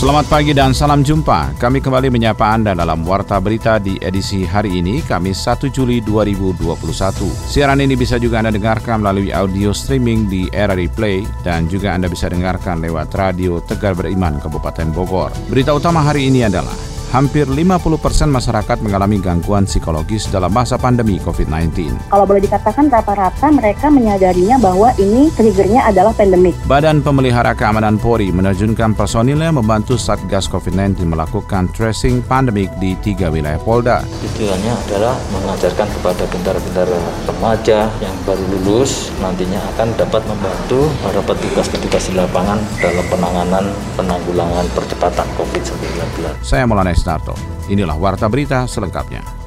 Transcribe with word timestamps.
Selamat 0.00 0.32
pagi 0.32 0.56
dan 0.56 0.72
salam 0.72 1.04
jumpa. 1.04 1.60
Kami 1.60 1.84
kembali 1.84 2.08
menyapa 2.08 2.56
Anda 2.56 2.72
dalam 2.72 3.04
Warta 3.04 3.36
Berita 3.36 3.76
di 3.76 4.00
edisi 4.00 4.48
hari 4.48 4.80
ini, 4.80 5.04
Kamis 5.04 5.44
1 5.44 5.68
Juli 5.68 6.00
2021. 6.00 7.28
Siaran 7.28 7.84
ini 7.84 8.00
bisa 8.00 8.16
juga 8.16 8.40
Anda 8.40 8.48
dengarkan 8.48 9.04
melalui 9.04 9.28
audio 9.28 9.76
streaming 9.76 10.24
di 10.24 10.48
RRI 10.48 10.88
Play 10.88 11.28
dan 11.44 11.68
juga 11.68 11.92
Anda 11.92 12.08
bisa 12.08 12.32
dengarkan 12.32 12.80
lewat 12.80 13.12
radio 13.12 13.60
Tegar 13.60 13.92
Beriman 13.92 14.40
Kabupaten 14.40 14.88
Bogor. 14.88 15.36
Berita 15.52 15.76
utama 15.76 16.00
hari 16.00 16.32
ini 16.32 16.48
adalah 16.48 16.89
hampir 17.10 17.44
50 17.50 17.98
persen 17.98 18.30
masyarakat 18.30 18.78
mengalami 18.86 19.18
gangguan 19.18 19.66
psikologis 19.66 20.30
dalam 20.30 20.54
masa 20.54 20.78
pandemi 20.78 21.18
COVID-19. 21.18 21.98
Kalau 22.08 22.24
boleh 22.24 22.42
dikatakan 22.46 22.86
rata-rata 22.86 23.50
mereka 23.50 23.90
menyadarinya 23.90 24.62
bahwa 24.62 24.94
ini 24.96 25.28
triggernya 25.34 25.90
adalah 25.90 26.14
pandemik. 26.14 26.54
Badan 26.70 27.02
Pemelihara 27.02 27.52
Keamanan 27.58 27.98
Polri 27.98 28.30
menerjunkan 28.30 28.94
personilnya 28.94 29.50
membantu 29.50 29.98
Satgas 29.98 30.46
COVID-19 30.46 31.02
melakukan 31.10 31.66
tracing 31.74 32.22
pandemik 32.22 32.70
di 32.78 32.94
tiga 33.02 33.26
wilayah 33.28 33.58
Polda. 33.58 34.06
Tujuannya 34.06 34.74
adalah 34.86 35.18
mengajarkan 35.34 35.88
kepada 35.98 36.22
bintara-bintara 36.30 36.98
remaja 37.26 37.90
yang 37.98 38.14
baru 38.22 38.44
lulus 38.54 39.10
nantinya 39.18 39.58
akan 39.74 39.90
dapat 39.98 40.22
membantu 40.30 40.86
para 41.02 41.18
petugas-petugas 41.26 42.06
di 42.06 42.14
lapangan 42.14 42.62
dalam 42.78 43.04
penanganan 43.10 43.64
penanggulangan 43.98 44.64
percepatan 44.78 45.26
COVID-19. 45.34 46.38
Saya 46.46 46.64
Maulana 46.70 46.99
Starto. 47.00 47.32
Inilah 47.72 47.96
Warta 47.96 48.28
Berita 48.28 48.68
selengkapnya. 48.68 49.39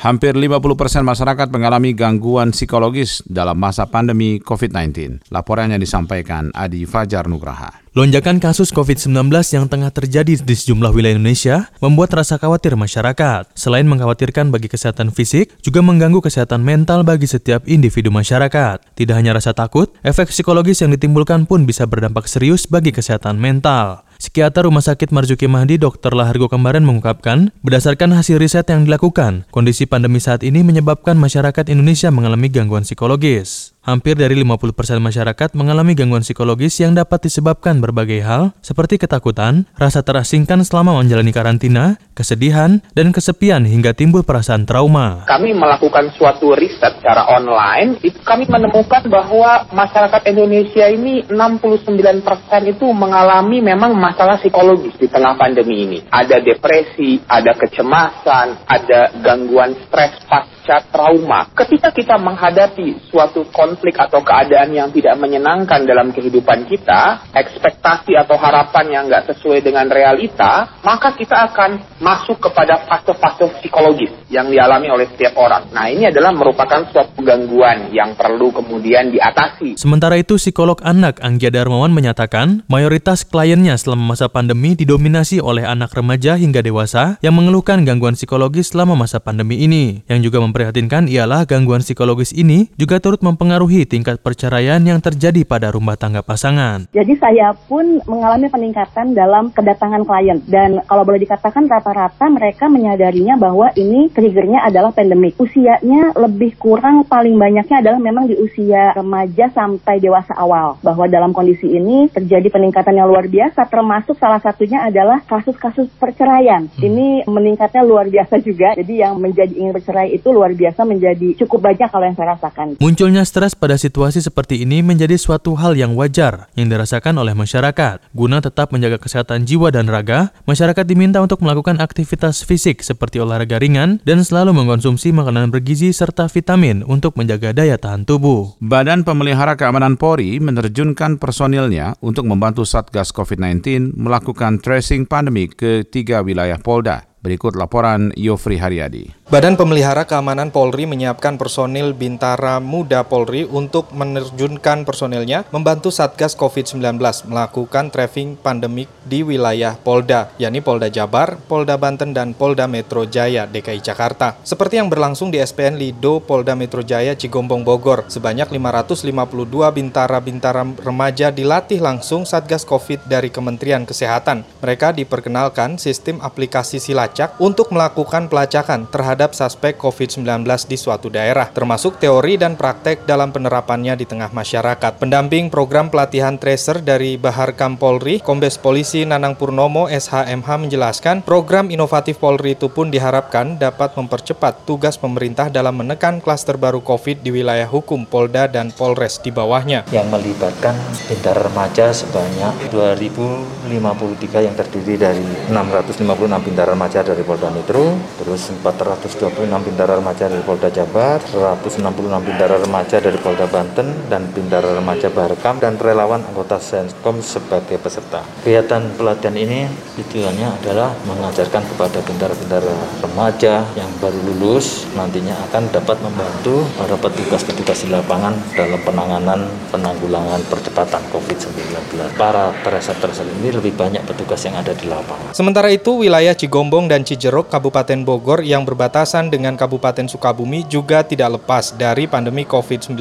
Hampir 0.00 0.32
50 0.32 0.80
persen 0.80 1.04
masyarakat 1.04 1.52
mengalami 1.52 1.92
gangguan 1.92 2.56
psikologis 2.56 3.20
dalam 3.28 3.60
masa 3.60 3.84
pandemi 3.84 4.40
COVID-19. 4.40 5.20
Laporannya 5.28 5.76
disampaikan 5.76 6.48
Adi 6.56 6.88
Fajar 6.88 7.28
Nugraha. 7.28 7.84
Lonjakan 7.92 8.40
kasus 8.40 8.72
COVID-19 8.72 9.28
yang 9.52 9.68
tengah 9.68 9.92
terjadi 9.92 10.40
di 10.40 10.54
sejumlah 10.56 10.96
wilayah 10.96 11.20
Indonesia 11.20 11.68
membuat 11.84 12.16
rasa 12.16 12.40
khawatir 12.40 12.80
masyarakat. 12.80 13.52
Selain 13.52 13.84
mengkhawatirkan 13.84 14.48
bagi 14.48 14.72
kesehatan 14.72 15.12
fisik, 15.12 15.52
juga 15.60 15.84
mengganggu 15.84 16.24
kesehatan 16.24 16.64
mental 16.64 17.04
bagi 17.04 17.28
setiap 17.28 17.68
individu 17.68 18.08
masyarakat. 18.08 18.80
Tidak 18.96 19.12
hanya 19.12 19.36
rasa 19.36 19.52
takut, 19.52 19.92
efek 20.00 20.32
psikologis 20.32 20.80
yang 20.80 20.96
ditimbulkan 20.96 21.44
pun 21.44 21.68
bisa 21.68 21.84
berdampak 21.84 22.24
serius 22.24 22.64
bagi 22.64 22.88
kesehatan 22.88 23.36
mental. 23.36 24.08
Psikiater 24.20 24.68
Rumah 24.68 24.84
Sakit 24.84 25.16
Marzuki 25.16 25.48
Mahdi 25.48 25.80
Dr. 25.80 26.12
Lahargo 26.12 26.44
Kembaran 26.52 26.84
mengungkapkan, 26.84 27.56
berdasarkan 27.64 28.12
hasil 28.12 28.36
riset 28.36 28.68
yang 28.68 28.84
dilakukan, 28.84 29.48
kondisi 29.48 29.88
pandemi 29.88 30.20
saat 30.20 30.44
ini 30.44 30.60
menyebabkan 30.60 31.16
masyarakat 31.16 31.72
Indonesia 31.72 32.12
mengalami 32.12 32.52
gangguan 32.52 32.84
psikologis. 32.84 33.72
Hampir 33.80 34.12
dari 34.12 34.36
50% 34.36 34.76
masyarakat 35.00 35.56
mengalami 35.56 35.96
gangguan 35.96 36.20
psikologis 36.20 36.76
yang 36.84 36.92
dapat 36.92 37.24
disebabkan 37.24 37.80
berbagai 37.80 38.20
hal 38.20 38.52
seperti 38.60 39.00
ketakutan, 39.00 39.64
rasa 39.72 40.04
terasingkan 40.04 40.60
selama 40.68 41.00
menjalani 41.00 41.32
karantina, 41.32 41.96
kesedihan, 42.12 42.84
dan 42.92 43.08
kesepian 43.08 43.64
hingga 43.64 43.96
timbul 43.96 44.20
perasaan 44.20 44.68
trauma. 44.68 45.24
Kami 45.24 45.56
melakukan 45.56 46.12
suatu 46.12 46.52
riset 46.52 47.00
secara 47.00 47.24
online, 47.32 47.96
itu 48.04 48.20
kami 48.20 48.44
menemukan 48.52 49.00
bahwa 49.08 49.64
masyarakat 49.72 50.28
Indonesia 50.28 50.84
ini 50.84 51.24
69% 51.24 52.20
itu 52.68 52.84
mengalami 52.92 53.64
memang 53.64 53.96
masalah 53.96 54.36
psikologis 54.44 54.92
di 55.00 55.08
tengah 55.08 55.40
pandemi 55.40 55.88
ini. 55.88 55.98
Ada 56.12 56.44
depresi, 56.44 57.16
ada 57.24 57.56
kecemasan, 57.56 58.68
ada 58.68 59.08
gangguan 59.24 59.72
stres 59.88 60.20
pasca 60.28 60.59
trauma. 60.78 61.50
Ketika 61.50 61.90
kita 61.90 62.14
menghadapi 62.22 63.10
suatu 63.10 63.42
konflik 63.50 63.98
atau 63.98 64.22
keadaan 64.22 64.70
yang 64.70 64.94
tidak 64.94 65.18
menyenangkan 65.18 65.82
dalam 65.82 66.14
kehidupan 66.14 66.70
kita, 66.70 67.26
ekspektasi 67.34 68.14
atau 68.14 68.38
harapan 68.38 68.86
yang 68.94 69.04
nggak 69.10 69.34
sesuai 69.34 69.66
dengan 69.66 69.90
realita, 69.90 70.78
maka 70.86 71.18
kita 71.18 71.50
akan 71.50 71.98
masuk 71.98 72.38
kepada 72.38 72.86
fase-fase 72.86 73.50
psikologis 73.58 74.14
yang 74.30 74.46
dialami 74.46 74.88
oleh 74.94 75.10
setiap 75.10 75.34
orang. 75.40 75.66
Nah, 75.74 75.90
ini 75.90 76.06
adalah 76.06 76.30
merupakan 76.30 76.86
suatu 76.94 77.18
gangguan 77.24 77.90
yang 77.90 78.14
perlu 78.14 78.54
kemudian 78.54 79.10
diatasi. 79.10 79.74
Sementara 79.74 80.14
itu, 80.20 80.38
psikolog 80.38 80.78
anak 80.86 81.18
Anggia 81.24 81.50
Darmawan 81.50 81.90
menyatakan, 81.90 82.62
mayoritas 82.70 83.26
kliennya 83.26 83.74
selama 83.74 84.14
masa 84.14 84.30
pandemi 84.30 84.78
didominasi 84.78 85.42
oleh 85.42 85.66
anak 85.66 85.90
remaja 85.96 86.38
hingga 86.38 86.62
dewasa 86.62 87.18
yang 87.24 87.34
mengeluhkan 87.34 87.82
gangguan 87.82 88.14
psikologis 88.14 88.70
selama 88.70 88.94
masa 88.94 89.18
pandemi 89.18 89.64
ini. 89.64 90.06
Yang 90.06 90.30
juga 90.30 90.38
memprihatinkan 90.60 91.08
ialah 91.08 91.48
gangguan 91.48 91.80
psikologis 91.80 92.36
ini 92.36 92.68
juga 92.76 93.00
turut 93.00 93.24
mempengaruhi 93.24 93.88
tingkat 93.88 94.20
perceraian 94.20 94.76
yang 94.84 95.00
terjadi 95.00 95.40
pada 95.48 95.72
rumah 95.72 95.96
tangga 95.96 96.20
pasangan. 96.20 96.84
Jadi 96.92 97.16
saya 97.16 97.56
pun 97.56 98.04
mengalami 98.04 98.52
peningkatan 98.52 99.16
dalam 99.16 99.48
kedatangan 99.56 100.04
klien 100.04 100.44
dan 100.52 100.84
kalau 100.84 101.08
boleh 101.08 101.24
dikatakan 101.24 101.64
rata-rata 101.64 102.28
mereka 102.28 102.68
menyadarinya 102.68 103.40
bahwa 103.40 103.72
ini 103.72 104.12
triggernya 104.12 104.60
adalah 104.68 104.92
pandemik. 104.92 105.40
Usianya 105.40 106.12
lebih 106.20 106.60
kurang 106.60 107.08
paling 107.08 107.40
banyaknya 107.40 107.80
adalah 107.80 107.96
memang 107.96 108.28
di 108.28 108.36
usia 108.36 108.92
remaja 108.92 109.48
sampai 109.56 109.96
dewasa 109.96 110.36
awal. 110.36 110.76
Bahwa 110.84 111.08
dalam 111.08 111.32
kondisi 111.32 111.72
ini 111.72 112.12
terjadi 112.12 112.52
peningkatan 112.52 113.00
yang 113.00 113.08
luar 113.08 113.24
biasa 113.32 113.64
termasuk 113.64 114.20
salah 114.20 114.44
satunya 114.44 114.84
adalah 114.84 115.24
kasus-kasus 115.24 115.88
perceraian. 115.96 116.68
Ini 116.76 117.24
meningkatnya 117.24 117.80
luar 117.80 118.12
biasa 118.12 118.44
juga. 118.44 118.76
Jadi 118.76 119.00
yang 119.00 119.16
menjadi 119.16 119.56
ingin 119.56 119.72
bercerai 119.72 120.12
itu 120.12 120.28
luar 120.28 120.49
biasa 120.54 120.86
menjadi 120.88 121.34
cukup 121.44 121.70
banyak 121.70 121.88
kalau 121.90 122.04
yang 122.06 122.16
saya 122.16 122.34
rasakan. 122.38 122.66
Munculnya 122.80 123.22
stres 123.26 123.58
pada 123.58 123.76
situasi 123.76 124.22
seperti 124.22 124.62
ini 124.62 124.80
menjadi 124.80 125.18
suatu 125.18 125.58
hal 125.58 125.76
yang 125.76 125.98
wajar 125.98 126.48
yang 126.54 126.70
dirasakan 126.70 127.18
oleh 127.18 127.34
masyarakat. 127.36 128.02
Guna 128.14 128.38
tetap 128.40 128.70
menjaga 128.70 129.02
kesehatan 129.02 129.44
jiwa 129.44 129.74
dan 129.74 129.90
raga, 129.90 130.32
masyarakat 130.46 130.84
diminta 130.86 131.18
untuk 131.20 131.42
melakukan 131.44 131.82
aktivitas 131.82 132.46
fisik 132.46 132.80
seperti 132.80 133.18
olahraga 133.20 133.58
ringan 133.60 134.00
dan 134.06 134.22
selalu 134.22 134.56
mengkonsumsi 134.56 135.12
makanan 135.12 135.52
bergizi 135.52 135.90
serta 135.90 136.30
vitamin 136.30 136.86
untuk 136.86 137.18
menjaga 137.18 137.50
daya 137.50 137.76
tahan 137.76 138.06
tubuh. 138.06 138.56
Badan 138.62 139.02
Pemelihara 139.02 139.58
Keamanan 139.58 139.98
Polri 139.98 140.38
menerjunkan 140.38 141.18
personilnya 141.18 141.98
untuk 141.98 142.24
membantu 142.24 142.62
Satgas 142.62 143.10
COVID-19 143.10 143.92
melakukan 143.98 144.62
tracing 144.62 145.04
pandemi 145.04 145.50
ke 145.50 145.82
tiga 145.82 146.22
wilayah 146.22 146.56
Polda. 146.56 147.09
Berikut 147.20 147.52
laporan 147.52 148.16
Yofri 148.16 148.56
Haryadi. 148.56 149.12
Badan 149.28 149.60
Pemelihara 149.60 150.08
Keamanan 150.08 150.48
Polri 150.48 150.88
menyiapkan 150.88 151.36
personil 151.36 151.92
Bintara 151.92 152.64
Muda 152.64 153.04
Polri 153.04 153.44
untuk 153.44 153.92
menerjunkan 153.92 154.88
personilnya 154.88 155.44
membantu 155.52 155.92
Satgas 155.92 156.32
COVID-19 156.32 156.80
melakukan 157.28 157.92
tracing 157.92 158.40
pandemik 158.40 158.88
di 159.04 159.20
wilayah 159.20 159.76
Polda, 159.76 160.32
yakni 160.40 160.64
Polda 160.64 160.88
Jabar, 160.88 161.36
Polda 161.44 161.76
Banten, 161.76 162.16
dan 162.16 162.32
Polda 162.32 162.64
Metro 162.64 163.04
Jaya 163.04 163.44
DKI 163.44 163.84
Jakarta. 163.84 164.40
Seperti 164.40 164.80
yang 164.80 164.88
berlangsung 164.88 165.28
di 165.28 165.44
SPN 165.44 165.76
Lido 165.76 166.24
Polda 166.24 166.56
Metro 166.56 166.80
Jaya 166.80 167.12
Cigombong 167.12 167.68
Bogor, 167.68 168.08
sebanyak 168.08 168.48
552 168.48 169.28
bintara-bintara 169.76 170.64
remaja 170.80 171.28
dilatih 171.28 171.84
langsung 171.84 172.24
Satgas 172.24 172.64
COVID 172.64 173.04
dari 173.04 173.28
Kementerian 173.28 173.84
Kesehatan. 173.84 174.42
Mereka 174.64 174.96
diperkenalkan 174.96 175.76
sistem 175.76 176.18
aplikasi 176.24 176.80
Silacak 176.80 177.09
melacak 177.10 177.34
untuk 177.42 177.74
melakukan 177.74 178.30
pelacakan 178.30 178.86
terhadap 178.86 179.34
suspek 179.34 179.74
COVID-19 179.82 180.46
di 180.70 180.78
suatu 180.78 181.10
daerah, 181.10 181.50
termasuk 181.50 181.98
teori 181.98 182.38
dan 182.38 182.54
praktek 182.54 183.02
dalam 183.02 183.34
penerapannya 183.34 183.98
di 183.98 184.06
tengah 184.06 184.30
masyarakat. 184.30 185.02
Pendamping 185.02 185.50
program 185.50 185.90
pelatihan 185.90 186.38
tracer 186.38 186.78
dari 186.78 187.18
Bahar 187.18 187.58
Kampolri, 187.58 188.22
Kombes 188.22 188.62
Polisi 188.62 189.02
Nanang 189.02 189.34
Purnomo 189.34 189.90
SHMH 189.90 190.70
menjelaskan, 190.70 191.26
program 191.26 191.74
inovatif 191.74 192.22
Polri 192.22 192.54
itu 192.54 192.70
pun 192.70 192.94
diharapkan 192.94 193.58
dapat 193.58 193.98
mempercepat 193.98 194.62
tugas 194.62 194.94
pemerintah 194.94 195.50
dalam 195.50 195.82
menekan 195.82 196.22
klaster 196.22 196.54
baru 196.54 196.78
COVID 196.78 197.26
di 197.26 197.34
wilayah 197.34 197.66
hukum 197.66 198.06
Polda 198.06 198.46
dan 198.46 198.70
Polres 198.70 199.18
di 199.18 199.34
bawahnya. 199.34 199.82
Yang 199.90 200.14
melibatkan 200.14 200.78
pintar 201.10 201.34
remaja 201.34 201.90
sebanyak 201.90 202.70
2053 202.70 204.46
yang 204.46 204.54
terdiri 204.54 204.94
dari 204.94 205.26
656 205.50 206.46
pintar 206.46 206.70
remaja 206.70 206.99
remaja 207.00 207.16
dari 207.16 207.24
Polda 207.24 207.48
Metro, 207.48 207.96
terus 208.20 208.52
426 208.60 209.48
bintara 209.64 209.96
remaja 209.96 210.28
dari 210.28 210.44
Polda 210.44 210.68
Jabar, 210.68 211.16
166 211.24 211.80
bintara 212.20 212.60
remaja 212.60 212.96
dari 213.00 213.16
Polda 213.16 213.48
Banten, 213.48 213.88
dan 214.12 214.28
bintara 214.28 214.76
remaja 214.76 215.08
Barekam, 215.08 215.56
dan 215.56 215.80
relawan 215.80 216.20
anggota 216.20 216.60
Senskom 216.60 217.24
sebagai 217.24 217.80
peserta. 217.80 218.20
Kegiatan 218.44 219.00
pelatihan 219.00 219.32
ini 219.32 219.64
tujuannya 219.96 220.60
adalah 220.60 220.92
mengajarkan 221.08 221.64
kepada 221.72 222.04
bintara-bintara 222.04 222.68
remaja 223.00 223.64
yang 223.72 223.88
baru 223.96 224.20
lulus 224.20 224.84
nantinya 224.92 225.32
akan 225.48 225.72
dapat 225.72 225.96
membantu 226.04 226.68
para 226.76 227.00
petugas-petugas 227.00 227.80
di 227.80 227.88
lapangan 227.96 228.36
dalam 228.52 228.80
penanganan 228.84 229.48
penanggulangan 229.72 230.44
percepatan 230.52 231.00
COVID-19. 231.16 231.96
Para 232.20 232.52
tracer-tracer 232.60 233.24
ini 233.40 233.56
lebih 233.56 233.72
banyak 233.72 234.04
petugas 234.04 234.44
yang 234.44 234.60
ada 234.60 234.76
di 234.76 234.84
lapangan. 234.84 235.32
Sementara 235.32 235.72
itu, 235.72 236.04
wilayah 236.04 236.36
Cigombong 236.36 236.89
dan 236.90 237.06
Cijeruk, 237.06 237.46
Kabupaten 237.46 238.02
Bogor 238.02 238.42
yang 238.42 238.66
berbatasan 238.66 239.30
dengan 239.30 239.54
Kabupaten 239.54 240.10
Sukabumi 240.10 240.66
juga 240.66 241.06
tidak 241.06 241.38
lepas 241.38 241.78
dari 241.78 242.10
pandemi 242.10 242.42
COVID-19. 242.42 242.98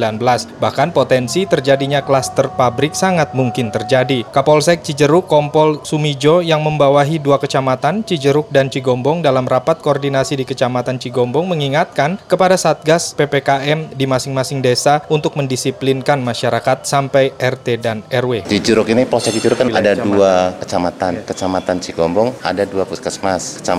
Bahkan 0.62 0.94
potensi 0.94 1.50
terjadinya 1.50 2.06
klaster 2.06 2.54
pabrik 2.54 2.94
sangat 2.94 3.34
mungkin 3.34 3.74
terjadi. 3.74 4.30
Kapolsek 4.30 4.86
Cijeruk 4.86 5.26
Kompol 5.26 5.82
Sumijo 5.82 6.46
yang 6.46 6.62
membawahi 6.62 7.18
dua 7.18 7.42
kecamatan, 7.42 8.06
Cijeruk 8.06 8.54
dan 8.54 8.70
Cigombong 8.70 9.26
dalam 9.26 9.50
rapat 9.50 9.82
koordinasi 9.82 10.38
di 10.38 10.46
Kecamatan 10.46 11.02
Cigombong 11.02 11.50
mengingatkan 11.50 12.22
kepada 12.30 12.54
Satgas 12.60 13.18
PPKM 13.18 13.98
di 13.98 14.06
masing-masing 14.06 14.62
desa 14.62 15.02
untuk 15.10 15.34
mendisiplinkan 15.34 16.22
masyarakat 16.22 16.86
sampai 16.86 17.34
RT 17.40 17.68
dan 17.82 18.06
RW. 18.12 18.46
Di 18.46 18.62
Jeruk 18.62 18.92
ini, 18.92 19.10
Polsek 19.10 19.40
Jeruk 19.40 19.58
kan 19.58 19.72
ada 19.72 19.96
dua 19.96 20.54
kecamatan. 20.60 21.24
Kecamatan 21.24 21.80
Cigombong 21.80 22.36
ada 22.44 22.68
dua 22.68 22.84
puskesmas. 22.84 23.64
Kecamatan 23.64 23.79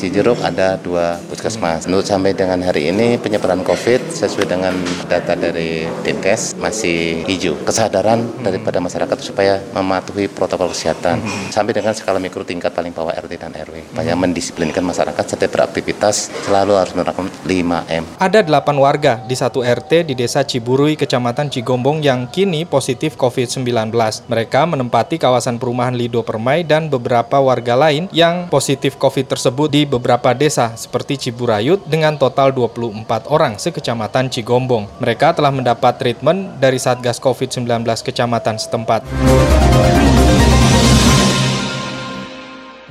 Cijeruk 0.00 0.40
ada 0.40 0.80
dua 0.80 1.20
puskesmas. 1.28 1.84
Menurut 1.84 2.08
sampai 2.08 2.32
dengan 2.32 2.64
hari 2.64 2.88
ini 2.88 3.20
penyebaran 3.20 3.60
COVID 3.60 4.16
sesuai 4.16 4.48
dengan 4.48 4.72
data 5.04 5.36
dari 5.36 5.84
Dinkes 6.00 6.56
masih 6.56 7.28
hijau. 7.28 7.52
Kesadaran 7.68 8.24
daripada 8.40 8.80
masyarakat 8.80 9.20
supaya 9.20 9.60
mematuhi 9.76 10.32
protokol 10.32 10.72
kesehatan 10.72 11.20
sampai 11.52 11.76
dengan 11.76 11.92
skala 11.92 12.16
mikro 12.16 12.40
tingkat 12.40 12.72
paling 12.72 12.96
bawah 12.96 13.12
RT 13.12 13.36
dan 13.36 13.52
RW. 13.52 13.92
Supaya 13.92 14.16
mendisiplinkan 14.16 14.80
masyarakat 14.80 15.24
setiap 15.36 15.60
beraktivitas 15.60 16.32
selalu 16.48 16.80
harus 16.80 16.96
menerapkan 16.96 17.28
5M. 17.44 18.16
Ada 18.16 18.40
delapan 18.40 18.76
warga 18.80 19.12
di 19.28 19.36
satu 19.36 19.60
RT 19.60 20.08
di 20.08 20.14
Desa 20.16 20.40
Ciburui, 20.40 20.96
Kecamatan 20.96 21.52
Cigombong 21.52 22.00
yang 22.00 22.32
kini 22.32 22.64
positif 22.64 23.20
COVID-19. 23.20 23.92
Mereka 24.24 24.60
menempati 24.64 25.20
kawasan 25.20 25.60
perumahan 25.60 25.92
Lido 25.92 26.24
Permai 26.24 26.64
dan 26.64 26.88
beberapa 26.88 27.36
warga 27.44 27.76
lain 27.76 28.08
yang 28.08 28.48
positif 28.48 28.96
COVID 28.96 29.33
tersebut 29.34 29.66
di 29.66 29.82
beberapa 29.82 30.30
desa 30.30 30.78
seperti 30.78 31.18
Ciburayut 31.18 31.82
dengan 31.90 32.14
total 32.14 32.54
24 32.54 33.26
orang 33.26 33.58
sekecamatan 33.58 34.30
Cigombong. 34.30 34.86
Mereka 35.02 35.34
telah 35.34 35.50
mendapat 35.50 35.98
treatment 35.98 36.62
dari 36.62 36.78
Satgas 36.78 37.18
COVID-19 37.18 37.82
kecamatan 37.82 38.54
setempat. 38.62 39.02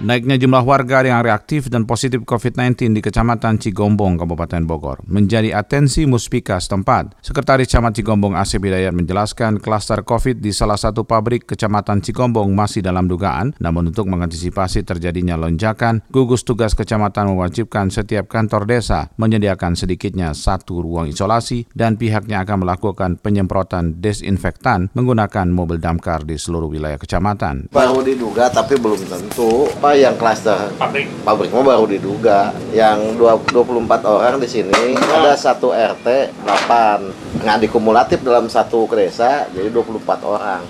Naiknya 0.04 0.36
jumlah 0.36 0.68
warga 0.68 1.00
yang 1.00 1.24
reaktif 1.24 1.72
dan 1.72 1.88
positif 1.88 2.28
COVID-19 2.28 2.92
di 2.92 3.00
Kecamatan 3.00 3.56
Cigombong, 3.56 4.20
Kabupaten 4.20 4.68
Bogor, 4.68 5.00
menjadi 5.08 5.56
atensi 5.56 6.04
Muspika 6.04 6.60
setempat. 6.60 7.16
Sekretaris 7.24 7.72
Camat 7.72 7.96
Cigombong 7.96 8.36
Asep 8.36 8.60
Hidayat 8.68 8.92
menjelaskan 8.92 9.64
klaster 9.64 10.04
COVID 10.04 10.44
di 10.44 10.52
salah 10.52 10.76
satu 10.76 11.08
pabrik 11.08 11.48
Kecamatan 11.48 12.04
Cigombong 12.04 12.52
masih 12.52 12.84
dalam 12.84 13.08
dugaan, 13.08 13.56
namun 13.64 13.96
untuk 13.96 14.12
mengantisipasi 14.12 14.84
terjadinya 14.84 15.40
lonjakan, 15.40 16.04
gugus 16.12 16.44
tugas 16.44 16.76
kecamatan 16.76 17.32
mewajibkan 17.32 17.88
setiap 17.88 18.28
kantor 18.28 18.68
desa 18.68 19.08
menyediakan 19.16 19.80
sedikitnya 19.80 20.36
satu 20.36 20.84
ruang 20.84 21.08
isolasi 21.16 21.64
dan 21.72 21.96
pihaknya 21.96 22.44
akan 22.44 22.68
melakukan 22.68 23.24
penyemprotan 23.24 24.04
desinfektan 24.04 24.92
menggunakan 25.00 25.48
mobil 25.48 25.80
damkar 25.80 26.28
di 26.28 26.36
seluruh 26.36 26.68
wilayah 26.68 27.00
kecamatan. 27.00 27.72
Baru 27.72 28.04
diduga 28.04 28.52
tapi 28.52 28.76
belum 28.76 29.00
tentu. 29.08 29.72
Yang 29.95 30.16
klaster 30.18 30.74
pabrik. 30.75 31.07
pabrik 31.24 31.50
mau 31.54 31.63
baru 31.66 31.86
diduga. 31.88 32.54
Yang 32.74 33.22
24 33.22 34.04
orang 34.06 34.42
di 34.42 34.50
sini 34.50 34.98
ada 34.98 35.38
satu 35.38 35.69
RT 35.74 36.34
8 36.44 37.42
nggak 37.44 37.57
dikumulatif 37.68 38.22
dalam 38.22 38.50
satu 38.50 38.86
desa 38.94 39.45
jadi 39.54 39.69
24 39.69 40.22
orang. 40.25 40.62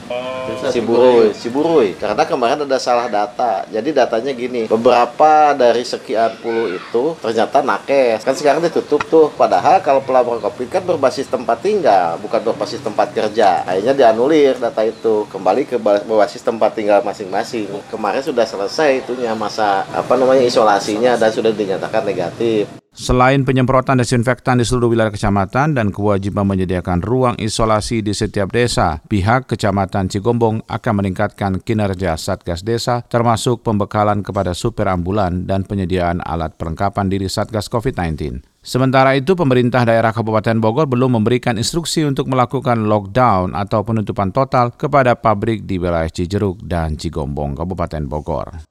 Ciburui 0.71 1.31
Ciburui 1.31 1.89
karena 1.95 2.23
kemarin 2.27 2.67
ada 2.67 2.77
salah 2.79 3.07
data. 3.07 3.63
Jadi 3.71 3.95
datanya 3.95 4.31
gini 4.35 4.67
beberapa 4.67 5.55
dari 5.55 5.83
sekian 5.87 6.35
puluh 6.43 6.75
itu 6.75 7.15
ternyata 7.23 7.63
nakes. 7.63 8.27
Kan 8.27 8.35
sekarang 8.35 8.59
ditutup 8.63 9.01
tuh. 9.07 9.31
Padahal 9.33 9.79
kalau 9.79 10.03
pelapor 10.03 10.43
covid 10.43 10.67
kan 10.67 10.83
berbasis 10.83 11.31
tempat 11.31 11.63
tinggal 11.63 12.19
bukan 12.19 12.43
berbasis 12.43 12.83
tempat 12.83 13.15
kerja. 13.15 13.63
Akhirnya 13.63 13.95
dianulir 13.95 14.59
data 14.59 14.83
itu. 14.83 15.25
Kembali 15.31 15.63
ke 15.63 15.79
berbasis 15.79 16.43
tempat 16.43 16.75
tinggal 16.75 16.99
masing-masing. 17.01 17.71
Kemarin 17.87 18.21
sudah 18.23 18.43
selesai 18.43 19.03
itu 19.05 19.12
itunya 19.13 19.37
masa 19.37 19.85
apa 19.93 20.17
namanya 20.17 20.41
isolasinya 20.41 21.13
dan 21.15 21.29
sudah 21.29 21.53
dinyatakan 21.53 22.03
negatif. 22.03 22.65
Selain 22.93 23.41
penyemprotan 23.41 23.97
desinfektan 23.97 24.61
di 24.61 24.65
seluruh 24.69 24.93
wilayah 24.93 25.09
kecamatan 25.09 25.73
dan 25.73 25.89
kewajiban 25.89 26.45
menyediakan 26.45 27.01
ruang 27.01 27.33
isolasi 27.41 28.05
di 28.05 28.13
setiap 28.13 28.53
desa, 28.53 29.01
pihak 29.09 29.49
Kecamatan 29.49 30.13
Cigombong 30.13 30.61
akan 30.69 30.93
meningkatkan 31.01 31.57
kinerja 31.65 32.13
Satgas 32.21 32.61
Desa 32.61 33.01
termasuk 33.01 33.65
pembekalan 33.65 34.21
kepada 34.21 34.53
supir 34.53 34.85
ambulan 34.85 35.49
dan 35.49 35.65
penyediaan 35.65 36.21
alat 36.21 36.53
perlengkapan 36.53 37.09
diri 37.09 37.25
Satgas 37.25 37.65
COVID-19. 37.65 38.52
Sementara 38.63 39.11
itu, 39.19 39.35
pemerintah 39.35 39.83
daerah 39.83 40.15
Kabupaten 40.15 40.55
Bogor 40.55 40.87
belum 40.87 41.19
memberikan 41.19 41.59
instruksi 41.59 42.07
untuk 42.07 42.31
melakukan 42.31 42.87
lockdown 42.87 43.51
atau 43.59 43.83
penutupan 43.83 44.31
total 44.31 44.71
kepada 44.71 45.19
pabrik 45.19 45.67
di 45.67 45.75
wilayah 45.75 46.07
Cijeruk 46.07 46.63
dan 46.63 46.95
Cigombong, 46.95 47.59
Kabupaten 47.59 48.07
Bogor. 48.07 48.63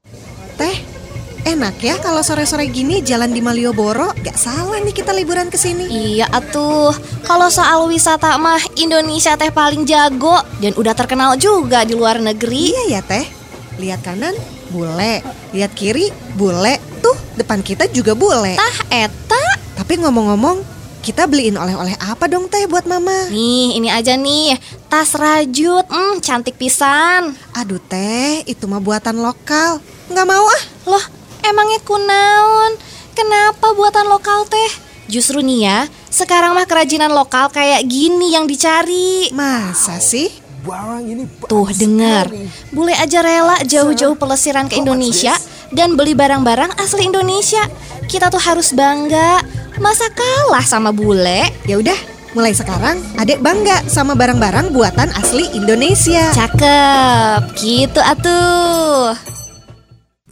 Teh, 0.56 0.80
enak 1.44 1.76
ya 1.84 2.00
kalau 2.00 2.24
sore-sore 2.24 2.72
gini 2.72 3.04
jalan 3.04 3.36
di 3.36 3.44
Malioboro. 3.44 4.16
Gak 4.24 4.40
salah 4.40 4.80
nih 4.80 4.96
kita 4.96 5.12
liburan 5.12 5.52
ke 5.52 5.60
sini. 5.60 5.84
Iya 5.84 6.24
atuh, 6.32 6.96
kalau 7.28 7.52
soal 7.52 7.84
wisata 7.84 8.40
mah 8.40 8.64
Indonesia 8.80 9.36
teh 9.36 9.52
paling 9.52 9.84
jago 9.84 10.40
dan 10.64 10.72
udah 10.72 10.96
terkenal 10.96 11.36
juga 11.36 11.84
di 11.84 11.92
luar 11.92 12.16
negeri. 12.16 12.72
Iya 12.72 12.96
ya 12.96 13.00
teh, 13.04 13.28
lihat 13.76 14.00
kanan 14.00 14.32
bule, 14.72 15.20
lihat 15.52 15.76
kiri 15.76 16.08
bule, 16.32 16.80
tuh 17.04 17.16
depan 17.36 17.60
kita 17.60 17.92
juga 17.92 18.16
bule. 18.16 18.56
Tah 18.56 18.78
eta. 18.88 19.61
Tapi 19.72 20.00
ngomong-ngomong, 20.02 20.62
kita 21.02 21.26
beliin 21.26 21.58
oleh-oleh 21.58 21.98
apa 21.98 22.30
dong 22.30 22.46
teh 22.46 22.68
buat 22.70 22.86
mama? 22.86 23.32
Nih, 23.32 23.74
ini 23.74 23.88
aja 23.90 24.14
nih, 24.14 24.54
tas 24.86 25.16
rajut, 25.18 25.82
hmm, 25.88 26.22
cantik 26.22 26.54
pisan. 26.54 27.34
Aduh 27.58 27.82
teh, 27.82 28.46
itu 28.46 28.64
mah 28.70 28.78
buatan 28.78 29.18
lokal. 29.18 29.82
Nggak 30.12 30.26
mau 30.28 30.44
ah. 30.46 30.62
Loh, 30.86 31.04
emangnya 31.42 31.80
kunaon? 31.82 32.78
Kenapa 33.12 33.74
buatan 33.74 34.06
lokal 34.08 34.46
teh? 34.46 34.70
Justru 35.10 35.42
nih 35.42 35.60
ya, 35.66 35.78
sekarang 36.08 36.56
mah 36.56 36.64
kerajinan 36.64 37.12
lokal 37.12 37.50
kayak 37.52 37.84
gini 37.84 38.32
yang 38.32 38.48
dicari. 38.48 39.28
Masa 39.34 39.98
sih? 39.98 40.41
Tuh 41.50 41.68
dengar, 41.74 42.30
bule 42.70 42.94
aja 42.94 43.18
rela 43.18 43.58
jauh-jauh 43.66 44.14
pelesiran 44.14 44.70
ke 44.70 44.78
Indonesia 44.78 45.34
dan 45.74 45.98
beli 45.98 46.14
barang-barang 46.14 46.78
asli 46.78 47.10
Indonesia. 47.10 47.66
Kita 48.06 48.30
tuh 48.30 48.38
harus 48.38 48.70
bangga. 48.70 49.42
Masa 49.82 50.06
kalah 50.14 50.62
sama 50.62 50.94
bule? 50.94 51.50
Ya 51.66 51.82
udah, 51.82 51.98
mulai 52.38 52.54
sekarang 52.54 53.02
adek 53.18 53.42
bangga 53.42 53.82
sama 53.90 54.14
barang-barang 54.14 54.70
buatan 54.70 55.10
asli 55.18 55.50
Indonesia. 55.50 56.30
Cakep, 56.30 57.58
gitu 57.58 57.98
atuh. 57.98 59.18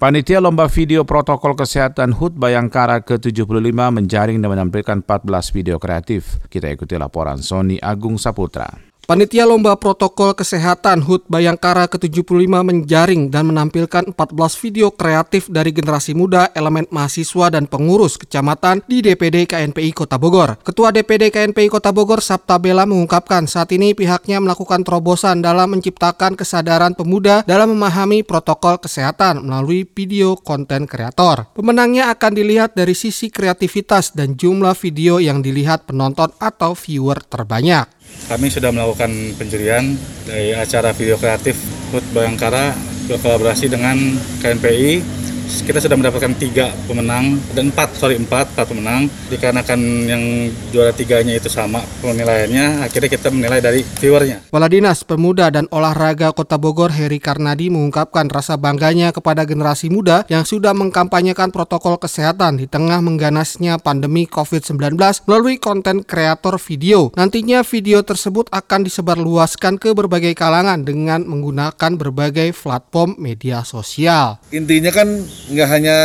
Panitia 0.00 0.40
Lomba 0.40 0.64
Video 0.70 1.04
Protokol 1.04 1.52
Kesehatan 1.52 2.16
HUT 2.16 2.32
Bayangkara 2.32 3.04
ke-75 3.04 3.68
menjaring 3.68 4.40
dan 4.40 4.48
menampilkan 4.48 5.04
14 5.04 5.52
video 5.52 5.76
kreatif. 5.76 6.40
Kita 6.48 6.72
ikuti 6.72 6.96
laporan 6.96 7.44
Sony 7.44 7.76
Agung 7.76 8.16
Saputra. 8.16 8.89
Panitia 9.08 9.48
Lomba 9.48 9.74
Protokol 9.80 10.36
Kesehatan 10.36 11.00
HUT 11.02 11.24
Bayangkara 11.26 11.88
ke-75 11.88 12.46
menjaring 12.46 13.32
dan 13.32 13.48
menampilkan 13.48 14.12
14 14.12 14.16
video 14.60 14.92
kreatif 14.92 15.48
dari 15.48 15.72
generasi 15.72 16.12
muda, 16.12 16.52
elemen 16.52 16.84
mahasiswa 16.92 17.48
dan 17.48 17.64
pengurus 17.64 18.20
kecamatan 18.20 18.84
di 18.84 19.00
DPD 19.00 19.48
KNPI 19.48 19.96
Kota 19.96 20.20
Bogor. 20.20 20.60
Ketua 20.60 20.92
DPD 20.92 21.32
KNPI 21.32 21.72
Kota 21.72 21.90
Bogor 21.96 22.20
Sabta 22.20 22.60
Bela 22.60 22.84
mengungkapkan 22.84 23.48
saat 23.48 23.72
ini 23.72 23.96
pihaknya 23.96 24.38
melakukan 24.38 24.84
terobosan 24.84 25.40
dalam 25.40 25.74
menciptakan 25.74 26.36
kesadaran 26.36 26.92
pemuda 26.92 27.42
dalam 27.48 27.72
memahami 27.72 28.22
protokol 28.22 28.78
kesehatan 28.78 29.42
melalui 29.42 29.88
video 29.90 30.36
konten 30.38 30.84
kreator. 30.84 31.48
Pemenangnya 31.56 32.12
akan 32.12 32.32
dilihat 32.36 32.76
dari 32.76 32.92
sisi 32.92 33.32
kreativitas 33.32 34.12
dan 34.12 34.36
jumlah 34.36 34.76
video 34.78 35.18
yang 35.18 35.40
dilihat 35.40 35.88
penonton 35.88 36.30
atau 36.38 36.76
viewer 36.76 37.18
terbanyak. 37.26 37.99
Kami 38.30 38.46
sudah 38.46 38.70
melakukan 38.70 39.10
penjurian 39.34 39.98
dari 40.22 40.54
acara 40.54 40.94
video 40.94 41.18
kreatif 41.18 41.58
HUT 41.90 42.04
Bayangkara 42.14 42.74
berkolaborasi 43.10 43.66
dengan 43.66 43.98
KNPI 44.38 45.02
kita 45.66 45.82
sudah 45.82 45.98
mendapatkan 45.98 46.30
tiga 46.38 46.70
pemenang 46.86 47.34
dan 47.58 47.74
empat 47.74 47.98
sorry 47.98 48.14
empat 48.14 48.54
empat 48.54 48.66
pemenang 48.70 49.10
dikarenakan 49.26 49.80
yang 50.06 50.22
juara 50.70 50.94
tiganya 50.94 51.34
itu 51.34 51.50
sama 51.50 51.82
penilaiannya 51.98 52.86
akhirnya 52.86 53.10
kita 53.10 53.28
menilai 53.34 53.58
dari 53.58 53.82
viewernya. 53.82 54.46
Kepala 54.46 54.70
Dinas 54.70 55.02
Pemuda 55.02 55.50
dan 55.50 55.66
Olahraga 55.74 56.30
Kota 56.30 56.54
Bogor 56.54 56.94
Heri 56.94 57.18
Karnadi 57.18 57.66
mengungkapkan 57.66 58.30
rasa 58.30 58.54
bangganya 58.54 59.10
kepada 59.10 59.42
generasi 59.42 59.90
muda 59.90 60.22
yang 60.30 60.46
sudah 60.46 60.70
mengkampanyekan 60.70 61.50
protokol 61.50 61.98
kesehatan 61.98 62.62
di 62.62 62.70
tengah 62.70 63.02
mengganasnya 63.02 63.82
pandemi 63.82 64.30
COVID-19 64.30 64.94
melalui 65.26 65.58
konten 65.58 66.06
kreator 66.06 66.62
video. 66.62 67.10
Nantinya 67.18 67.66
video 67.66 68.06
tersebut 68.06 68.46
akan 68.54 68.86
disebarluaskan 68.86 69.82
ke 69.82 69.90
berbagai 69.98 70.38
kalangan 70.38 70.86
dengan 70.86 71.26
menggunakan 71.26 71.98
berbagai 71.98 72.54
platform 72.54 73.18
media 73.18 73.66
sosial. 73.66 74.38
Intinya 74.54 74.94
kan 74.94 75.08
nggak 75.48 75.68
hanya 75.70 75.96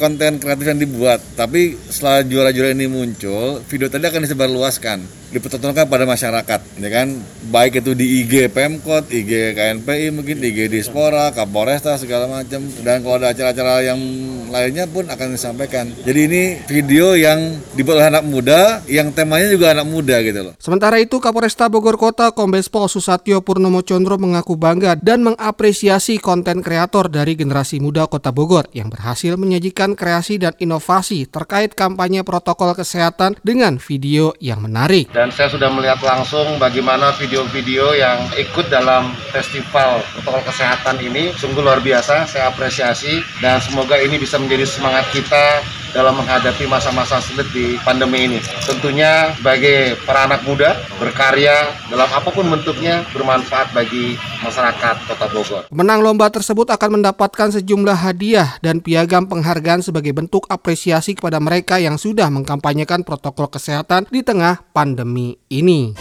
konten 0.00 0.40
kreatif 0.40 0.64
yang 0.64 0.80
dibuat, 0.80 1.20
tapi 1.36 1.76
setelah 1.92 2.24
juara-juara 2.24 2.72
ini 2.72 2.88
muncul, 2.88 3.60
video 3.68 3.92
tadi 3.92 4.08
akan 4.08 4.24
disebarluaskan, 4.24 4.98
dipertontonkan 5.36 5.84
pada 5.86 6.08
masyarakat, 6.08 6.60
ya 6.80 6.88
kan? 6.88 7.20
Baik 7.52 7.84
itu 7.84 7.92
di 7.92 8.24
IG 8.24 8.48
Pemkot, 8.48 9.12
IG 9.12 9.52
KNPI, 9.52 10.08
mungkin 10.10 10.40
IG 10.40 10.72
Dispora, 10.72 11.28
Kapolresta 11.36 12.00
segala 12.00 12.26
macam, 12.26 12.64
dan 12.80 13.04
kalau 13.04 13.20
ada 13.20 13.36
acara-acara 13.36 13.84
yang 13.84 14.00
lainnya 14.48 14.88
pun 14.88 15.06
akan 15.06 15.36
disampaikan. 15.36 15.92
Jadi 16.02 16.20
ini 16.26 16.42
video 16.66 17.14
yang 17.14 17.60
dibuat 17.76 18.02
oleh 18.02 18.08
anak 18.10 18.24
muda, 18.24 18.80
yang 18.88 19.12
temanya 19.12 19.52
juga 19.52 19.76
anak 19.76 19.86
muda 19.86 20.16
gitu 20.24 20.40
loh. 20.50 20.54
Sementara 20.58 20.98
itu, 20.98 21.20
Kapolresta 21.22 21.68
Bogor 21.68 22.00
Kota 22.00 22.32
Kombes 22.32 22.66
Pol 22.66 22.90
Susatyo 22.90 23.44
Purnomo 23.44 23.84
Condro 23.84 24.16
mengaku 24.18 24.56
bangga 24.56 24.96
dan 24.98 25.22
mengapresiasi 25.22 26.18
konten 26.18 26.64
kreator 26.64 27.06
dari 27.06 27.38
generasi 27.38 27.78
muda 27.78 28.10
Kota 28.10 28.34
Bogor 28.34 28.66
yang 28.74 28.90
berhasil 28.90 29.38
menyajikan 29.38 29.89
kreasi 29.94 30.36
dan 30.36 30.52
inovasi 30.58 31.26
terkait 31.30 31.72
kampanye 31.72 32.26
protokol 32.26 32.74
kesehatan 32.76 33.38
dengan 33.40 33.80
video 33.80 34.36
yang 34.42 34.62
menarik. 34.62 35.08
Dan 35.10 35.32
saya 35.32 35.48
sudah 35.50 35.72
melihat 35.72 36.02
langsung 36.04 36.60
bagaimana 36.60 37.14
video-video 37.16 37.96
yang 37.96 38.18
ikut 38.36 38.68
dalam 38.68 39.14
festival 39.30 40.02
protokol 40.14 40.42
kesehatan 40.46 40.96
ini 41.00 41.32
sungguh 41.34 41.62
luar 41.64 41.80
biasa. 41.80 42.28
Saya 42.28 42.52
apresiasi 42.52 43.22
dan 43.40 43.58
semoga 43.64 43.96
ini 43.96 44.20
bisa 44.20 44.36
menjadi 44.36 44.66
semangat 44.68 45.08
kita 45.10 45.62
dalam 45.92 46.18
menghadapi 46.18 46.64
masa-masa 46.66 47.18
sulit 47.22 47.46
di 47.54 47.76
pandemi 47.82 48.26
ini. 48.30 48.38
Tentunya 48.64 49.34
sebagai 49.36 49.98
para 50.06 50.26
anak 50.26 50.42
muda 50.46 50.78
berkarya 50.98 51.74
dalam 51.90 52.08
apa 52.10 52.28
pun 52.30 52.46
bentuknya 52.46 53.02
bermanfaat 53.10 53.74
bagi 53.74 54.14
masyarakat 54.42 54.94
Kota 55.06 55.26
Bogor. 55.30 55.62
Pemenang 55.70 56.00
lomba 56.02 56.30
tersebut 56.30 56.70
akan 56.70 57.00
mendapatkan 57.00 57.54
sejumlah 57.60 57.98
hadiah 57.98 58.58
dan 58.64 58.80
piagam 58.80 59.26
penghargaan 59.26 59.82
sebagai 59.84 60.14
bentuk 60.14 60.46
apresiasi 60.48 61.18
kepada 61.18 61.42
mereka 61.42 61.76
yang 61.82 61.98
sudah 61.98 62.28
mengkampanyekan 62.30 63.02
protokol 63.02 63.50
kesehatan 63.50 64.06
di 64.08 64.20
tengah 64.22 64.62
pandemi 64.72 65.36
ini. 65.50 65.94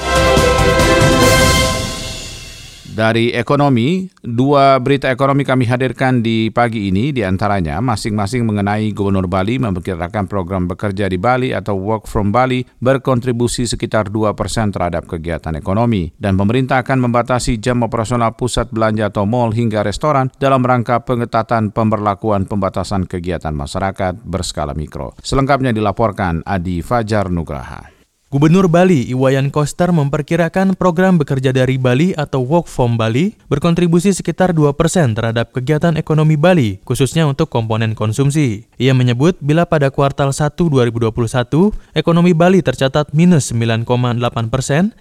Dari 3.00 3.32
ekonomi, 3.32 4.12
dua 4.20 4.76
berita 4.76 5.08
ekonomi 5.08 5.48
kami 5.48 5.64
hadirkan 5.64 6.20
di 6.20 6.52
pagi 6.52 6.92
ini 6.92 7.16
di 7.16 7.24
antaranya 7.24 7.80
masing-masing 7.80 8.44
mengenai 8.44 8.92
Gubernur 8.92 9.24
Bali 9.32 9.56
memperkirakan 9.56 10.28
program 10.28 10.68
bekerja 10.68 11.08
di 11.08 11.16
Bali 11.16 11.56
atau 11.56 11.80
Work 11.80 12.12
from 12.12 12.36
Bali 12.36 12.60
berkontribusi 12.84 13.64
sekitar 13.72 14.12
2 14.12 14.36
persen 14.36 14.76
terhadap 14.76 15.08
kegiatan 15.08 15.56
ekonomi 15.56 16.12
dan 16.20 16.36
pemerintah 16.36 16.84
akan 16.84 17.08
membatasi 17.08 17.64
jam 17.64 17.88
operasional 17.88 18.36
pusat 18.36 18.68
belanja 18.68 19.08
atau 19.08 19.24
mall 19.24 19.56
hingga 19.56 19.80
restoran 19.80 20.28
dalam 20.36 20.60
rangka 20.60 21.00
pengetatan 21.00 21.72
pemberlakuan 21.72 22.52
pembatasan 22.52 23.08
kegiatan 23.08 23.56
masyarakat 23.56 24.28
berskala 24.28 24.76
mikro. 24.76 25.16
Selengkapnya 25.24 25.72
dilaporkan 25.72 26.44
Adi 26.44 26.84
Fajar 26.84 27.32
Nugraha. 27.32 27.99
Gubernur 28.30 28.70
Bali 28.70 29.10
Iwayan 29.10 29.50
Koster 29.50 29.90
memperkirakan 29.90 30.78
program 30.78 31.18
bekerja 31.18 31.50
dari 31.50 31.82
Bali 31.82 32.14
atau 32.14 32.46
Work 32.46 32.70
from 32.70 32.94
Bali 32.94 33.34
berkontribusi 33.50 34.14
sekitar 34.14 34.54
2% 34.54 34.70
terhadap 35.18 35.50
kegiatan 35.50 35.98
ekonomi 35.98 36.38
Bali, 36.38 36.78
khususnya 36.86 37.26
untuk 37.26 37.50
komponen 37.50 37.98
konsumsi. 37.98 38.70
Ia 38.78 38.94
menyebut 38.94 39.42
bila 39.42 39.66
pada 39.66 39.90
kuartal 39.90 40.30
1 40.30 40.46
2021, 40.62 41.74
ekonomi 41.98 42.38
Bali 42.38 42.62
tercatat 42.62 43.18
minus 43.18 43.50
9,8% 43.50 44.22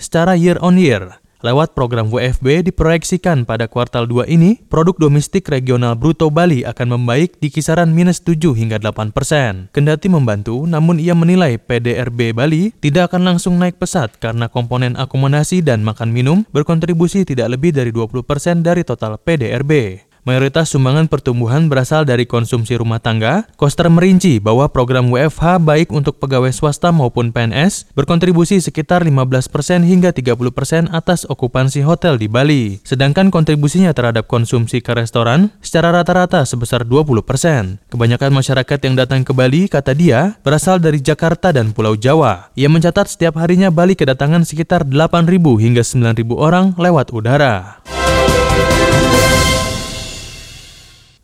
secara 0.00 0.32
year 0.32 0.56
on 0.64 0.80
year. 0.80 1.20
Lewat 1.38 1.78
program 1.78 2.11
WFB 2.11 2.66
diproyeksikan 2.66 3.47
pada 3.47 3.71
kuartal 3.71 4.11
2 4.11 4.26
ini, 4.26 4.59
produk 4.66 4.99
domestik 4.99 5.47
regional 5.47 5.95
bruto 5.95 6.35
Bali 6.35 6.66
akan 6.66 6.99
membaik 6.99 7.38
di 7.38 7.47
kisaran 7.47 7.95
minus 7.95 8.18
7 8.26 8.59
hingga 8.59 8.83
8 8.83 9.14
persen. 9.14 9.71
Kendati 9.71 10.11
membantu, 10.11 10.66
namun 10.66 10.99
ia 10.99 11.14
menilai 11.14 11.54
PDRB 11.62 12.35
Bali 12.35 12.75
tidak 12.83 13.14
akan 13.14 13.23
langsung 13.23 13.54
naik 13.54 13.78
pesat 13.78 14.18
karena 14.18 14.50
komponen 14.50 14.99
akomodasi 14.99 15.62
dan 15.62 15.87
makan 15.87 16.11
minum 16.11 16.42
berkontribusi 16.50 17.23
tidak 17.23 17.54
lebih 17.54 17.71
dari 17.71 17.95
20 17.95 18.18
persen 18.26 18.66
dari 18.66 18.83
total 18.83 19.14
PDRB. 19.23 20.08
Mayoritas 20.28 20.68
sumbangan 20.76 21.08
pertumbuhan 21.08 21.73
berasal 21.73 22.04
dari 22.04 22.28
konsumsi 22.28 22.76
rumah 22.76 23.00
tangga. 23.00 23.49
Koster 23.56 23.88
merinci 23.88 24.37
bahwa 24.37 24.68
program 24.68 25.08
WFH 25.08 25.56
baik 25.56 25.88
untuk 25.88 26.20
pegawai 26.20 26.52
swasta 26.52 26.92
maupun 26.92 27.32
PNS 27.32 27.97
berkontribusi 27.97 28.61
sekitar 28.61 29.08
15% 29.08 29.49
hingga 29.88 30.12
30% 30.12 30.92
atas 30.92 31.25
okupansi 31.25 31.80
hotel 31.80 32.20
di 32.20 32.28
Bali. 32.28 32.76
Sedangkan 32.85 33.32
kontribusinya 33.32 33.97
terhadap 33.97 34.28
konsumsi 34.28 34.85
ke 34.85 34.92
restoran 34.92 35.49
secara 35.64 35.97
rata-rata 35.97 36.44
sebesar 36.44 36.85
20%. 36.85 37.80
Kebanyakan 37.88 38.28
masyarakat 38.28 38.78
yang 38.85 39.00
datang 39.00 39.25
ke 39.25 39.32
Bali, 39.32 39.64
kata 39.64 39.97
dia, 39.97 40.37
berasal 40.44 40.76
dari 40.76 41.00
Jakarta 41.00 41.56
dan 41.56 41.73
Pulau 41.73 41.97
Jawa. 41.97 42.52
Ia 42.52 42.68
mencatat 42.68 43.16
setiap 43.16 43.40
harinya 43.40 43.73
Bali 43.73 43.97
kedatangan 43.97 44.44
sekitar 44.44 44.85
8.000 44.85 45.25
hingga 45.56 45.80
9.000 45.80 46.20
orang 46.37 46.76
lewat 46.76 47.16
udara. 47.16 47.80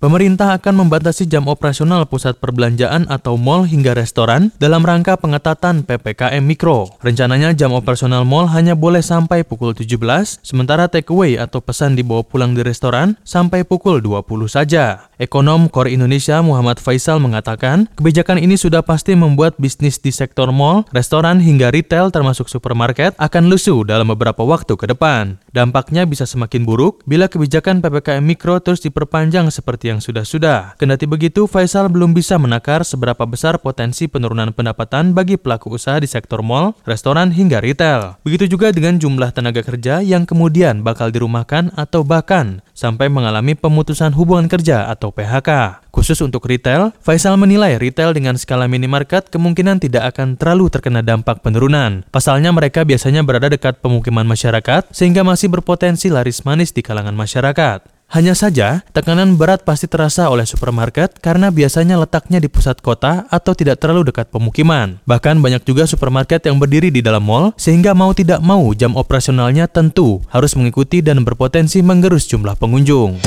Pemerintah 0.04 0.60
akan 0.60 0.84
membatasi 0.84 1.24
jam 1.24 1.48
operasional 1.48 2.04
pusat 2.04 2.36
perbelanjaan 2.36 3.08
atau 3.08 3.40
mall 3.40 3.64
hingga 3.64 3.96
restoran 3.96 4.52
dalam 4.60 4.84
rangka 4.84 5.16
pengetatan 5.16 5.80
PPKM 5.80 6.44
Mikro. 6.44 6.92
Rencananya 7.00 7.56
jam 7.56 7.72
operasional 7.72 8.28
mall 8.28 8.44
hanya 8.52 8.76
boleh 8.76 9.00
sampai 9.00 9.48
pukul 9.48 9.72
17, 9.72 10.44
sementara 10.44 10.92
takeaway 10.92 11.40
atau 11.40 11.64
pesan 11.64 11.96
dibawa 11.96 12.20
pulang 12.20 12.52
di 12.52 12.60
restoran 12.60 13.16
sampai 13.24 13.64
pukul 13.64 14.04
20 14.04 14.44
saja. 14.44 15.08
Ekonom 15.16 15.72
Kor 15.72 15.88
Indonesia 15.88 16.44
Muhammad 16.44 16.76
Faisal 16.76 17.16
mengatakan, 17.24 17.88
kebijakan 17.96 18.36
ini 18.36 18.60
sudah 18.60 18.84
pasti 18.84 19.16
membuat 19.16 19.56
bisnis 19.56 19.96
di 19.96 20.12
sektor 20.12 20.52
mall, 20.52 20.84
restoran 20.92 21.40
hingga 21.40 21.72
retail 21.72 22.12
termasuk 22.12 22.52
supermarket 22.52 23.16
akan 23.16 23.48
lusuh 23.48 23.88
dalam 23.88 24.12
beberapa 24.12 24.44
waktu 24.44 24.76
ke 24.76 24.84
depan. 24.84 25.40
Dampaknya 25.56 26.04
bisa 26.04 26.28
semakin 26.28 26.68
buruk 26.68 27.00
bila 27.08 27.32
kebijakan 27.32 27.80
PPKM 27.80 28.20
Mikro 28.20 28.60
terus 28.60 28.84
diperpanjang 28.84 29.48
seperti 29.48 29.94
yang 29.94 29.94
yang 29.94 30.02
sudah-sudah. 30.02 30.74
Kendati 30.74 31.06
begitu, 31.06 31.46
Faisal 31.46 31.86
belum 31.86 32.10
bisa 32.18 32.34
menakar 32.34 32.82
seberapa 32.82 33.22
besar 33.22 33.62
potensi 33.62 34.10
penurunan 34.10 34.50
pendapatan 34.50 35.14
bagi 35.14 35.38
pelaku 35.38 35.78
usaha 35.78 36.02
di 36.02 36.10
sektor 36.10 36.42
mall, 36.42 36.74
restoran, 36.82 37.30
hingga 37.30 37.62
retail. 37.62 38.18
Begitu 38.26 38.58
juga 38.58 38.74
dengan 38.74 38.98
jumlah 38.98 39.30
tenaga 39.30 39.62
kerja 39.62 40.02
yang 40.02 40.26
kemudian 40.26 40.82
bakal 40.82 41.14
dirumahkan 41.14 41.70
atau 41.78 42.02
bahkan 42.02 42.66
sampai 42.74 43.06
mengalami 43.06 43.54
pemutusan 43.54 44.10
hubungan 44.18 44.50
kerja 44.50 44.90
atau 44.90 45.03
PHK. 45.10 45.82
Khusus 45.90 46.22
untuk 46.22 46.46
retail, 46.46 46.94
Faisal 47.02 47.34
menilai 47.36 47.76
retail 47.76 48.14
dengan 48.14 48.38
skala 48.38 48.70
minimarket 48.70 49.28
kemungkinan 49.28 49.82
tidak 49.82 50.14
akan 50.14 50.38
terlalu 50.38 50.70
terkena 50.70 51.02
dampak 51.02 51.42
penurunan. 51.42 52.06
Pasalnya 52.14 52.54
mereka 52.54 52.86
biasanya 52.86 53.26
berada 53.26 53.50
dekat 53.50 53.82
pemukiman 53.82 54.24
masyarakat 54.24 54.88
sehingga 54.94 55.26
masih 55.26 55.50
berpotensi 55.50 56.08
laris 56.08 56.46
manis 56.46 56.70
di 56.70 56.80
kalangan 56.80 57.12
masyarakat. 57.12 57.94
Hanya 58.14 58.36
saja, 58.36 58.84
tekanan 58.94 59.34
berat 59.34 59.66
pasti 59.66 59.90
terasa 59.90 60.28
oleh 60.28 60.44
supermarket 60.44 61.18
karena 61.18 61.48
biasanya 61.48 61.98
letaknya 61.98 62.38
di 62.38 62.46
pusat 62.46 62.78
kota 62.78 63.26
atau 63.26 63.56
tidak 63.56 63.80
terlalu 63.80 64.12
dekat 64.12 64.28
pemukiman. 64.30 65.02
Bahkan 65.02 65.40
banyak 65.40 65.66
juga 65.66 65.88
supermarket 65.88 66.46
yang 66.46 66.60
berdiri 66.60 66.92
di 66.92 67.02
dalam 67.02 67.24
mall 67.24 67.56
sehingga 67.58 67.96
mau 67.96 68.14
tidak 68.14 68.38
mau 68.44 68.70
jam 68.76 68.94
operasionalnya 68.94 69.66
tentu 69.66 70.22
harus 70.30 70.54
mengikuti 70.54 71.02
dan 71.02 71.26
berpotensi 71.26 71.82
menggerus 71.82 72.28
jumlah 72.30 72.54
pengunjung. 72.54 73.18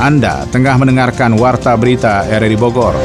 Anda 0.00 0.48
tengah 0.48 0.80
mendengarkan 0.80 1.36
Warta 1.36 1.76
Berita 1.76 2.24
RRI 2.24 2.56
Bogor. 2.56 2.96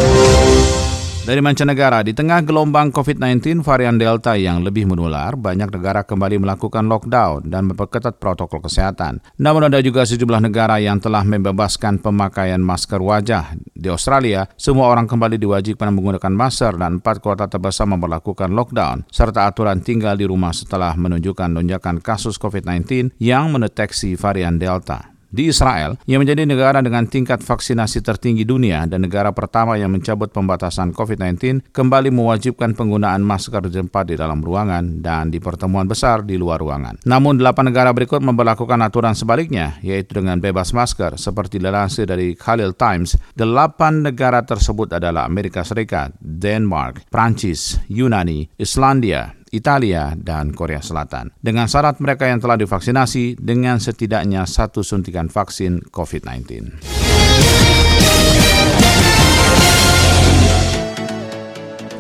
Dari 1.28 1.44
mancanegara, 1.44 2.00
di 2.08 2.16
tengah 2.16 2.40
gelombang 2.40 2.88
COVID-19 2.96 3.60
varian 3.68 4.00
Delta 4.00 4.40
yang 4.40 4.64
lebih 4.64 4.88
menular, 4.88 5.36
banyak 5.36 5.76
negara 5.76 6.08
kembali 6.08 6.40
melakukan 6.40 6.88
lockdown 6.88 7.52
dan 7.52 7.68
memperketat 7.68 8.16
protokol 8.16 8.64
kesehatan. 8.64 9.20
Namun 9.36 9.68
ada 9.68 9.84
juga 9.84 10.08
sejumlah 10.08 10.40
negara 10.40 10.80
yang 10.80 11.04
telah 11.04 11.28
membebaskan 11.28 12.00
pemakaian 12.00 12.64
masker 12.64 13.04
wajah. 13.04 13.60
Di 13.76 13.92
Australia, 13.92 14.48
semua 14.56 14.88
orang 14.88 15.04
kembali 15.04 15.36
diwajibkan 15.36 15.92
menggunakan 15.92 16.32
masker 16.32 16.80
dan 16.80 17.04
empat 17.04 17.20
kota 17.20 17.52
terbesar 17.52 17.92
memperlakukan 17.92 18.56
lockdown, 18.56 19.04
serta 19.12 19.52
aturan 19.52 19.84
tinggal 19.84 20.16
di 20.16 20.24
rumah 20.24 20.56
setelah 20.56 20.96
menunjukkan 20.96 21.60
lonjakan 21.60 22.00
kasus 22.00 22.40
COVID-19 22.40 23.20
yang 23.20 23.52
mendeteksi 23.52 24.16
varian 24.16 24.56
Delta 24.56 25.15
di 25.30 25.50
Israel 25.50 25.98
yang 26.10 26.22
menjadi 26.24 26.44
negara 26.46 26.82
dengan 26.82 27.06
tingkat 27.10 27.42
vaksinasi 27.42 28.02
tertinggi 28.02 28.44
dunia 28.44 28.86
dan 28.90 29.06
negara 29.06 29.32
pertama 29.32 29.76
yang 29.76 29.94
mencabut 29.94 30.32
pembatasan 30.34 30.92
COVID-19 30.92 31.70
kembali 31.72 32.10
mewajibkan 32.12 32.74
penggunaan 32.74 33.22
masker 33.22 33.66
di 33.68 33.72
tempat 33.76 34.10
di 34.10 34.16
dalam 34.18 34.42
ruangan 34.42 35.04
dan 35.04 35.30
di 35.30 35.38
pertemuan 35.38 35.86
besar 35.86 36.26
di 36.26 36.36
luar 36.36 36.62
ruangan. 36.62 37.02
Namun 37.06 37.40
delapan 37.40 37.70
negara 37.70 37.92
berikut 37.96 38.20
memperlakukan 38.20 38.80
aturan 38.82 39.14
sebaliknya 39.14 39.78
yaitu 39.82 40.18
dengan 40.20 40.42
bebas 40.42 40.72
masker 40.76 41.16
seperti 41.20 41.58
dilansir 41.62 42.10
dari 42.10 42.34
Khalil 42.36 42.74
Times. 42.76 43.16
Delapan 43.34 44.06
negara 44.06 44.42
tersebut 44.44 44.96
adalah 44.96 45.28
Amerika 45.28 45.62
Serikat, 45.66 46.16
Denmark, 46.20 47.08
Prancis, 47.10 47.78
Yunani, 47.88 48.48
Islandia, 48.58 49.36
Italia, 49.56 50.12
dan 50.20 50.52
Korea 50.52 50.84
Selatan. 50.84 51.32
Dengan 51.40 51.72
syarat 51.72 52.04
mereka 52.04 52.28
yang 52.28 52.44
telah 52.44 52.60
divaksinasi 52.60 53.40
dengan 53.40 53.80
setidaknya 53.80 54.44
satu 54.44 54.84
suntikan 54.84 55.32
vaksin 55.32 55.80
COVID-19. 55.90 56.84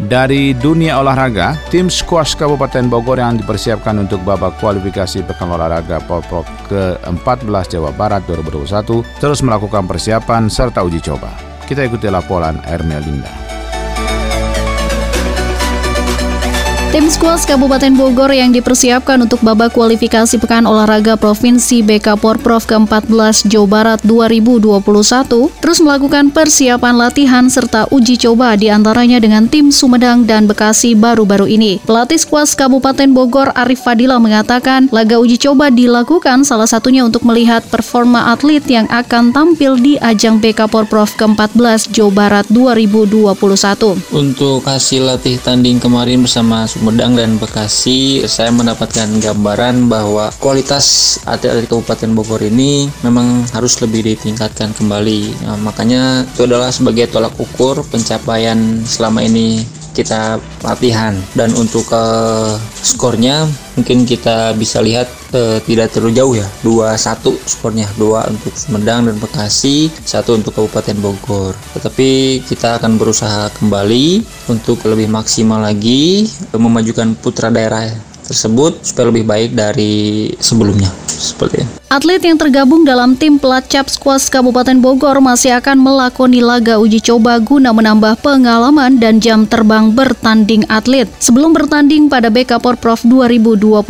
Dari 0.05 0.53
dunia 0.53 1.01
olahraga, 1.01 1.57
tim 1.73 1.89
squash 1.89 2.37
Kabupaten 2.37 2.91
Bogor 2.91 3.17
yang 3.17 3.41
dipersiapkan 3.41 3.95
untuk 4.05 4.21
babak 4.21 4.59
kualifikasi 4.61 5.25
Pekan 5.25 5.49
Olahraga 5.49 5.97
Polprov 6.03 6.45
ke-14 6.69 7.79
Jawa 7.79 7.89
Barat 7.95 8.21
2021 8.29 9.01
terus 9.17 9.39
melakukan 9.41 9.89
persiapan 9.89 10.45
serta 10.45 10.85
uji 10.85 11.01
coba. 11.01 11.33
Kita 11.65 11.87
ikuti 11.87 12.05
laporan 12.11 12.61
Ermelinda. 12.69 13.64
Tim 16.95 17.11
skuas 17.11 17.43
Kabupaten 17.43 17.91
Bogor 17.91 18.31
yang 18.31 18.55
dipersiapkan 18.55 19.19
untuk 19.19 19.43
babak 19.43 19.75
kualifikasi 19.75 20.39
Pekan 20.39 20.63
Olahraga 20.63 21.19
Provinsi 21.19 21.83
BK 21.83 22.15
Porprov 22.15 22.63
ke-14 22.63 23.51
Jawa 23.51 23.67
Barat 23.67 23.99
2021 24.07 24.79
terus 25.59 25.83
melakukan 25.83 26.31
persiapan 26.31 26.95
latihan 26.95 27.51
serta 27.51 27.91
uji 27.91 28.15
coba 28.15 28.55
di 28.55 28.71
antaranya 28.71 29.19
dengan 29.19 29.43
tim 29.51 29.75
Sumedang 29.75 30.23
dan 30.23 30.47
Bekasi 30.47 30.95
baru-baru 30.95 31.51
ini. 31.51 31.83
Pelatih 31.83 32.15
skuas 32.15 32.55
Kabupaten 32.55 33.11
Bogor 33.11 33.51
Arif 33.59 33.83
Fadila 33.83 34.15
mengatakan 34.15 34.87
laga 34.95 35.19
uji 35.19 35.35
coba 35.35 35.67
dilakukan 35.67 36.47
salah 36.47 36.71
satunya 36.71 37.03
untuk 37.03 37.27
melihat 37.27 37.59
performa 37.67 38.31
atlet 38.31 38.63
yang 38.71 38.87
akan 38.87 39.35
tampil 39.35 39.75
di 39.75 39.99
ajang 39.99 40.39
BK 40.39 40.71
Porprov 40.71 41.11
ke-14 41.19 41.91
Jawa 41.91 42.11
Barat 42.15 42.47
2021. 42.47 43.35
Untuk 44.15 44.63
hasil 44.63 45.03
latih 45.03 45.35
tanding 45.43 45.83
kemarin 45.83 46.23
bersama 46.23 46.63
Sumedang 46.85 47.17
dan 47.17 47.41
Bekasi, 47.41 48.21
saya 48.29 48.53
mendapatkan 48.53 49.09
gambaran 49.17 49.89
bahwa 49.89 50.29
kualitas 50.37 51.17
atlet 51.25 51.65
Kabupaten 51.65 52.13
Bogor 52.13 52.37
ini 52.45 52.85
memang 53.01 53.41
harus 53.57 53.81
lebih 53.81 54.05
ditingkatkan 54.05 54.69
kembali. 54.77 55.33
Nah, 55.49 55.57
makanya 55.65 56.21
itu 56.29 56.45
adalah 56.45 56.69
sebagai 56.69 57.09
tolak 57.09 57.33
ukur 57.41 57.81
pencapaian 57.89 58.85
selama 58.85 59.25
ini 59.25 59.65
kita 59.95 60.37
latihan. 60.61 61.15
Dan 61.31 61.55
untuk 61.55 61.87
uh, 61.95 62.59
skornya 62.75 63.47
mungkin 63.79 64.03
kita 64.03 64.51
bisa 64.59 64.83
lihat 64.83 65.07
uh, 65.31 65.63
tidak 65.63 65.95
terlalu 65.95 66.11
jauh 66.19 66.33
ya. 66.35 66.47
2-1 66.67 67.47
skornya. 67.47 67.87
2 67.95 68.35
untuk 68.35 68.51
Sumedang 68.51 69.07
dan 69.07 69.15
Bekasi 69.15 69.87
satu 70.03 70.35
untuk 70.35 70.51
Kabupaten 70.51 70.99
Bogor. 70.99 71.55
Tetapi 71.79 72.43
kita 72.43 72.83
akan 72.83 72.99
berusaha 72.99 73.47
kembali 73.55 74.21
untuk 74.51 74.83
lebih 74.83 75.07
maksimal 75.07 75.63
lagi 75.63 76.27
memajukan 76.51 77.15
putra 77.15 77.47
daerah 77.47 77.87
tersebut 78.25 78.81
supaya 78.81 79.13
lebih 79.13 79.25
baik 79.25 79.51
dari 79.53 80.33
sebelumnya 80.41 80.89
seperti 81.07 81.63
itu. 81.63 81.73
Atlet 81.85 82.19
yang 82.27 82.35
tergabung 82.35 82.83
dalam 82.83 83.15
tim 83.15 83.39
pelacap 83.39 83.87
skuas 83.87 84.27
Kabupaten 84.27 84.75
Bogor 84.81 85.21
masih 85.23 85.55
akan 85.55 85.79
melakoni 85.79 86.43
laga 86.43 86.81
uji 86.81 86.99
coba 86.99 87.39
guna 87.39 87.71
menambah 87.71 88.19
pengalaman 88.19 88.99
dan 88.99 89.21
jam 89.21 89.47
terbang 89.47 89.93
bertanding 89.93 90.65
atlet 90.67 91.07
sebelum 91.21 91.55
bertanding 91.55 92.11
pada 92.11 92.27
BK 92.27 92.59
Porprov 92.59 93.05
2021. 93.05 93.85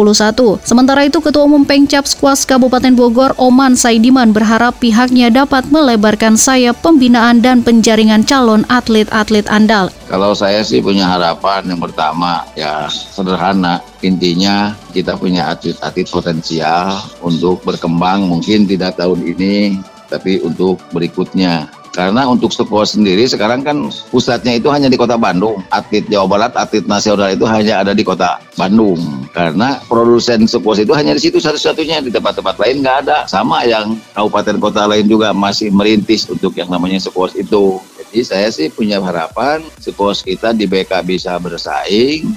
Sementara 0.62 1.08
itu 1.08 1.18
Ketua 1.24 1.48
Umum 1.48 1.64
Pengcap 1.66 2.06
Skuas 2.06 2.44
Kabupaten 2.44 2.94
Bogor 2.94 3.34
Oman 3.42 3.74
Saidiman 3.74 4.36
berharap 4.36 4.78
pihaknya 4.78 5.34
dapat 5.34 5.66
melebarkan 5.72 6.38
sayap 6.38 6.78
pembinaan 6.84 7.42
dan 7.42 7.64
penjaringan 7.66 8.28
calon 8.28 8.68
atlet-atlet 8.70 9.48
andal. 9.50 9.90
Kalau 10.06 10.38
saya 10.38 10.62
sih 10.62 10.84
punya 10.84 11.10
harapan 11.10 11.66
yang 11.66 11.82
pertama 11.82 12.46
ya 12.54 12.86
sederhana 12.92 13.82
intinya 14.06 14.78
kita 14.94 15.18
punya 15.18 15.50
atlet-atlet 15.50 16.08
potensial 16.08 17.02
untuk 17.26 17.66
berkembang 17.66 18.30
mungkin 18.30 18.70
tidak 18.70 19.02
tahun 19.02 19.26
ini 19.26 19.82
tapi 20.06 20.40
untuk 20.46 20.78
berikutnya 20.94 21.68
karena 21.96 22.28
untuk 22.28 22.52
sekolah 22.52 22.84
sendiri 22.84 23.24
sekarang 23.24 23.64
kan 23.64 23.88
pusatnya 24.12 24.60
itu 24.60 24.68
hanya 24.68 24.92
di 24.92 25.00
kota 25.00 25.16
Bandung. 25.16 25.64
Atlet 25.72 26.04
Jawa 26.12 26.28
Barat, 26.28 26.52
atlet 26.60 26.84
nasional 26.84 27.32
itu 27.32 27.48
hanya 27.48 27.88
ada 27.88 27.96
di 27.96 28.04
kota 28.04 28.36
Bandung. 28.60 29.00
Karena 29.32 29.80
produsen 29.88 30.44
sekolah 30.44 30.84
itu 30.84 30.92
hanya 30.92 31.16
di 31.16 31.24
situ 31.24 31.40
satu-satunya. 31.40 32.04
Di 32.04 32.12
tempat-tempat 32.12 32.60
lain 32.60 32.84
nggak 32.84 32.98
ada. 33.08 33.24
Sama 33.32 33.64
yang 33.64 33.96
kabupaten 34.12 34.60
kota 34.60 34.84
lain 34.92 35.08
juga 35.08 35.32
masih 35.32 35.72
merintis 35.72 36.28
untuk 36.28 36.52
yang 36.60 36.68
namanya 36.68 37.00
sekolah 37.00 37.32
itu. 37.40 37.80
Jadi 37.96 38.20
saya 38.28 38.52
sih 38.52 38.68
punya 38.68 39.00
harapan 39.00 39.64
sekolah 39.80 40.20
kita 40.20 40.52
di 40.52 40.68
BK 40.68 41.00
bisa 41.08 41.40
bersaing. 41.40 42.28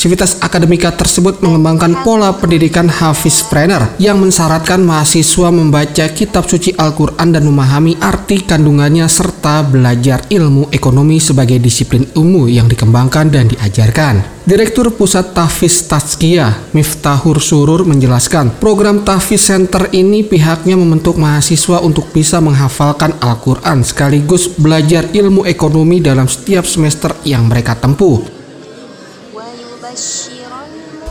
Sivitas 0.00 0.40
Akademika 0.40 0.88
tersebut 0.96 1.44
mengembangkan 1.44 2.00
pola 2.00 2.32
pendidikan 2.32 2.88
Hafiz 2.88 3.44
Trainer 3.52 3.84
yang 4.00 4.16
mensyaratkan 4.16 4.80
mahasiswa 4.80 5.52
membaca 5.52 6.08
kitab 6.16 6.48
suci 6.48 6.72
Al-Quran 6.72 7.36
dan 7.36 7.44
memahami 7.44 8.00
arti 8.00 8.40
kandungannya 8.40 9.04
serta 9.12 9.60
belajar 9.60 10.24
ilmu 10.32 10.72
ekonomi 10.72 11.20
sebagai 11.20 11.60
disiplin 11.60 12.08
ilmu 12.16 12.48
yang 12.48 12.64
dikembangkan 12.64 13.28
dan 13.28 13.52
diajarkan. 13.52 14.40
Direktur 14.48 14.88
Pusat 14.88 15.36
Tahfiz 15.36 15.84
Tazkiyah 15.84 16.72
Miftahur 16.72 17.36
Surur 17.36 17.84
menjelaskan, 17.84 18.56
program 18.56 19.04
Tahfiz 19.04 19.52
Center 19.52 19.84
ini 19.92 20.24
pihaknya 20.24 20.80
membentuk 20.80 21.20
mahasiswa 21.20 21.76
untuk 21.84 22.08
bisa 22.08 22.40
menghafalkan 22.40 23.20
Al-Quran 23.20 23.84
sekaligus 23.84 24.48
belajar 24.48 25.12
ilmu 25.12 25.44
ekonomi 25.44 26.00
dalam 26.00 26.24
setiap 26.24 26.64
semester 26.64 27.12
yang 27.28 27.52
mereka 27.52 27.76
tempuh. 27.76 28.39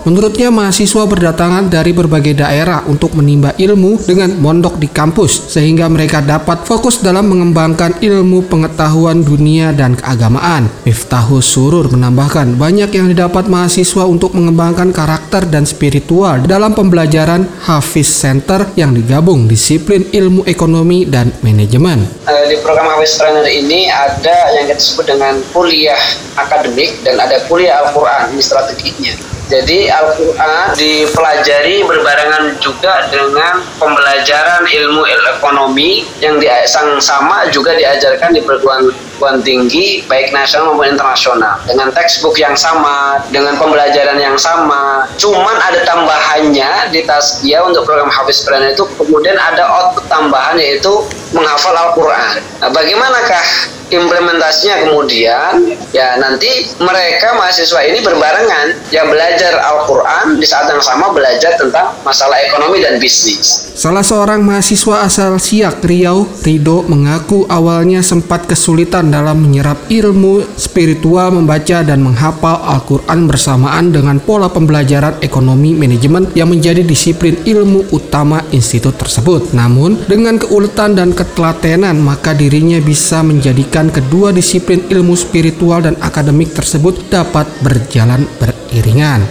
Menurutnya 0.09 0.49
mahasiswa 0.49 1.05
berdatangan 1.05 1.69
dari 1.69 1.93
berbagai 1.93 2.41
daerah 2.41 2.81
untuk 2.89 3.13
menimba 3.13 3.53
ilmu 3.61 4.01
dengan 4.09 4.33
mondok 4.41 4.81
di 4.81 4.89
kampus 4.89 5.53
sehingga 5.53 5.85
mereka 5.85 6.25
dapat 6.25 6.65
fokus 6.65 7.05
dalam 7.05 7.29
mengembangkan 7.29 8.01
ilmu 8.01 8.49
pengetahuan 8.49 9.21
dunia 9.21 9.69
dan 9.69 9.93
keagamaan. 9.93 10.65
Miftahus 10.81 11.45
Surur 11.45 11.93
menambahkan 11.93 12.57
banyak 12.57 12.89
yang 12.89 13.05
didapat 13.05 13.45
mahasiswa 13.53 14.09
untuk 14.09 14.33
mengembangkan 14.33 14.89
karakter 14.89 15.45
dan 15.45 15.69
spiritual 15.69 16.41
dalam 16.41 16.73
pembelajaran 16.73 17.45
Hafiz 17.69 18.09
Center 18.09 18.65
yang 18.73 18.97
digabung 18.97 19.45
disiplin 19.45 20.09
ilmu 20.09 20.41
ekonomi 20.49 21.05
dan 21.05 21.29
manajemen. 21.45 22.09
Eh, 22.25 22.45
di 22.49 22.57
program 22.65 22.97
Hafiz 22.97 23.13
Trainer 23.13 23.45
ini 23.45 23.93
ada 23.93 24.57
yang 24.57 24.73
kita 24.73 25.05
dengan 25.05 25.37
kuliah 25.53 26.01
akademik 26.33 26.97
dan 27.05 27.21
ada 27.21 27.45
kuliah 27.45 27.85
Al-Quran 27.85 28.33
ini 28.33 28.41
strateginya. 28.41 29.28
Jadi 29.49 29.89
Al-Quran 29.89 30.77
dipelajari 30.77 31.81
berbarengan 31.81 32.53
juga 32.61 33.09
dengan 33.09 33.65
pembelajaran 33.81 34.61
ilmu 34.69 35.09
ekonomi 35.09 36.05
yang 36.21 36.37
sang 36.69 37.01
sama 37.01 37.49
juga 37.49 37.73
diajarkan 37.73 38.29
di 38.29 38.45
perguruan 38.45 38.93
perguruan 39.19 39.43
tinggi 39.43 40.05
baik 40.07 40.31
nasional 40.31 40.71
maupun 40.71 40.95
internasional 40.95 41.59
dengan 41.67 41.91
textbook 41.91 42.39
yang 42.39 42.55
sama, 42.55 43.19
dengan 43.33 43.59
pembelajaran 43.59 44.15
yang 44.15 44.39
sama. 44.39 45.03
Cuman 45.19 45.59
ada 45.59 45.83
tambahannya 45.83 46.93
di 46.95 47.03
tas 47.03 47.43
dia 47.43 47.59
untuk 47.65 47.83
program 47.83 48.07
Hafiz 48.07 48.47
Quran 48.47 48.71
itu 48.71 48.87
kemudian 48.95 49.35
ada 49.35 49.67
output 49.67 50.07
tambahan 50.07 50.55
yaitu 50.55 51.03
menghafal 51.35 51.75
Al-Quran. 51.75 52.39
Nah, 52.63 52.69
bagaimanakah 52.71 53.43
implementasinya 53.89 54.85
kemudian 54.89 55.77
ya 55.93 56.17
nanti 56.17 56.69
mereka 56.81 57.37
mahasiswa 57.37 57.81
ini 57.85 57.99
berbarengan 58.01 58.93
yang 58.93 59.09
belajar 59.09 59.57
Al-Quran 59.57 60.37
di 60.37 60.45
saat 60.45 60.69
yang 60.69 60.81
sama 60.81 61.13
belajar 61.13 61.57
tentang 61.57 61.93
masalah 62.01 62.37
ekonomi 62.45 62.81
dan 62.81 62.97
bisnis. 63.01 63.69
Salah 63.79 64.03
seorang 64.03 64.43
mahasiswa 64.43 65.07
asal 65.07 65.39
Siak, 65.39 65.79
Riau, 65.87 66.27
Rido 66.43 66.83
mengaku 66.83 67.47
awalnya 67.47 68.03
sempat 68.03 68.43
kesulitan 68.43 69.07
dalam 69.07 69.39
menyerap 69.39 69.87
ilmu 69.87 70.43
spiritual 70.59 71.31
membaca 71.31 71.79
dan 71.79 72.03
menghafal 72.03 72.59
Al-Quran 72.59 73.29
bersamaan 73.31 73.95
dengan 73.95 74.19
pola 74.19 74.51
pembelajaran 74.51 75.23
ekonomi 75.23 75.71
manajemen 75.71 76.27
yang 76.35 76.51
menjadi 76.51 76.83
disiplin 76.83 77.39
ilmu 77.47 77.87
utama 77.95 78.43
institut 78.51 78.99
tersebut. 78.99 79.55
Namun, 79.55 80.03
dengan 80.11 80.35
keuletan 80.35 80.99
dan 80.99 81.15
ketelatenan 81.15 81.95
maka 82.03 82.35
dirinya 82.35 82.83
bisa 82.83 83.23
menjadikan 83.23 83.78
kedua 83.87 84.35
disiplin 84.35 84.83
ilmu 84.91 85.15
spiritual 85.15 85.87
dan 85.87 85.95
akademik 86.03 86.51
tersebut 86.51 87.07
dapat 87.07 87.47
berjalan 87.63 88.27
beriringan. 88.35 88.58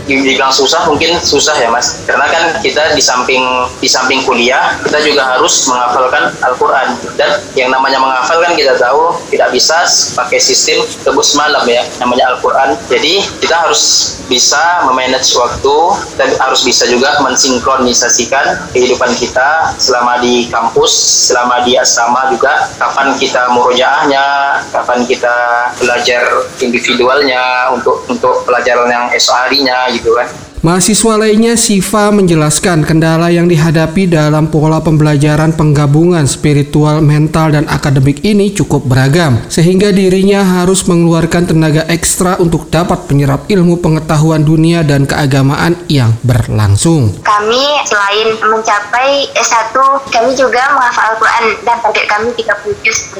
Dibilang 0.02 0.50
susah 0.50 0.90
mungkin 0.90 1.14
susah 1.22 1.54
ya 1.62 1.70
mas, 1.70 2.02
karena 2.02 2.26
kan 2.26 2.58
kita 2.58 2.90
di 2.98 3.02
samping 3.02 3.42
di 3.78 3.86
samping 3.86 4.26
kuliah 4.26 4.74
kita 4.82 4.98
juga 5.06 5.38
harus 5.38 5.70
menghafalkan 5.70 6.34
Al-Quran. 6.42 6.88
Dan 7.14 7.30
yang 7.54 7.70
namanya 7.70 8.02
menghafal 8.02 8.42
kan 8.42 8.58
kita 8.58 8.74
tahu 8.74 9.14
tidak 9.30 9.54
bisa 9.54 9.86
pakai 10.18 10.42
sistem 10.42 10.82
tebus 11.06 11.38
malam 11.38 11.62
ya 11.70 11.86
namanya 12.02 12.34
Al-Quran. 12.34 12.74
Jadi 12.90 13.22
kita 13.38 13.54
harus 13.62 14.14
bisa 14.26 14.84
memanage 14.84 15.32
waktu 15.38 15.76
dan 16.18 16.28
harus 16.36 16.66
bisa 16.66 16.84
juga 16.90 17.16
mensinkronisasikan 17.22 18.74
kehidupan 18.74 19.14
kita 19.16 19.72
selama 19.78 20.20
di 20.20 20.50
kampus, 20.50 20.92
selama 21.30 21.62
di 21.62 21.78
asrama 21.78 22.26
juga. 22.34 22.68
Kapan 22.74 23.14
kita 23.16 23.54
murojaahnya, 23.54 24.26
kapan 24.74 25.06
kita 25.06 25.36
belajar 25.78 26.26
individualnya 26.58 27.70
untuk 27.70 28.02
untuk 28.10 28.42
pelajaran 28.42 28.90
yang 28.90 29.06
esok 29.14 29.27
harinya 29.32 29.88
gitu 29.92 30.14
kan. 30.16 30.28
Mahasiswa 30.58 31.14
lainnya 31.14 31.54
Siva 31.54 32.10
menjelaskan 32.10 32.82
kendala 32.82 33.30
yang 33.30 33.46
dihadapi 33.46 34.10
dalam 34.10 34.50
pola 34.50 34.82
pembelajaran 34.82 35.54
penggabungan 35.54 36.26
spiritual, 36.26 36.98
mental, 36.98 37.54
dan 37.54 37.70
akademik 37.70 38.26
ini 38.26 38.50
cukup 38.50 38.82
beragam, 38.82 39.38
sehingga 39.46 39.94
dirinya 39.94 40.42
harus 40.42 40.82
mengeluarkan 40.90 41.54
tenaga 41.54 41.86
ekstra 41.86 42.42
untuk 42.42 42.66
dapat 42.74 43.06
menyerap 43.06 43.46
ilmu 43.46 43.78
pengetahuan 43.78 44.42
dunia 44.42 44.82
dan 44.82 45.06
keagamaan 45.06 45.78
yang 45.86 46.10
berlangsung. 46.26 47.14
Kami 47.22 47.64
selain 47.86 48.34
mencapai 48.42 49.30
S1, 49.38 49.78
kami 50.10 50.34
juga 50.34 50.74
menghafal 50.74 51.14
Al-Quran 51.14 51.44
dan 51.62 51.78
target 51.86 52.04
kami 52.10 52.34
30 52.34 52.82
juz 52.82 53.14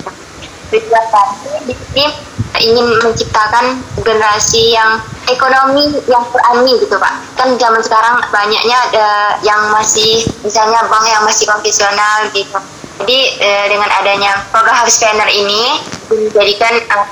tujuan 0.69 1.07
kami 1.09 1.51
di 1.69 1.75
sini 1.75 2.05
ingin 2.59 2.87
menciptakan 3.05 3.79
generasi 4.03 4.75
yang 4.75 4.99
ekonomi 5.31 5.95
yang 6.11 6.25
berani 6.33 6.75
gitu 6.81 6.97
pak. 6.99 7.15
Kan 7.39 7.55
zaman 7.57 7.81
sekarang 7.85 8.19
banyaknya 8.33 8.77
ada 8.91 9.09
yang 9.47 9.71
masih 9.71 10.27
misalnya 10.43 10.83
bank 10.91 11.07
yang 11.07 11.23
masih 11.23 11.47
konvensional 11.47 12.27
gitu. 12.35 12.59
Jadi 12.99 13.19
eh, 13.39 13.67
dengan 13.71 13.87
adanya 13.95 14.43
program 14.51 14.75
Hafiz 14.75 14.99
Planner 14.99 15.31
ini 15.31 15.79
menjadikan 16.11 16.83
uh, 16.91 17.07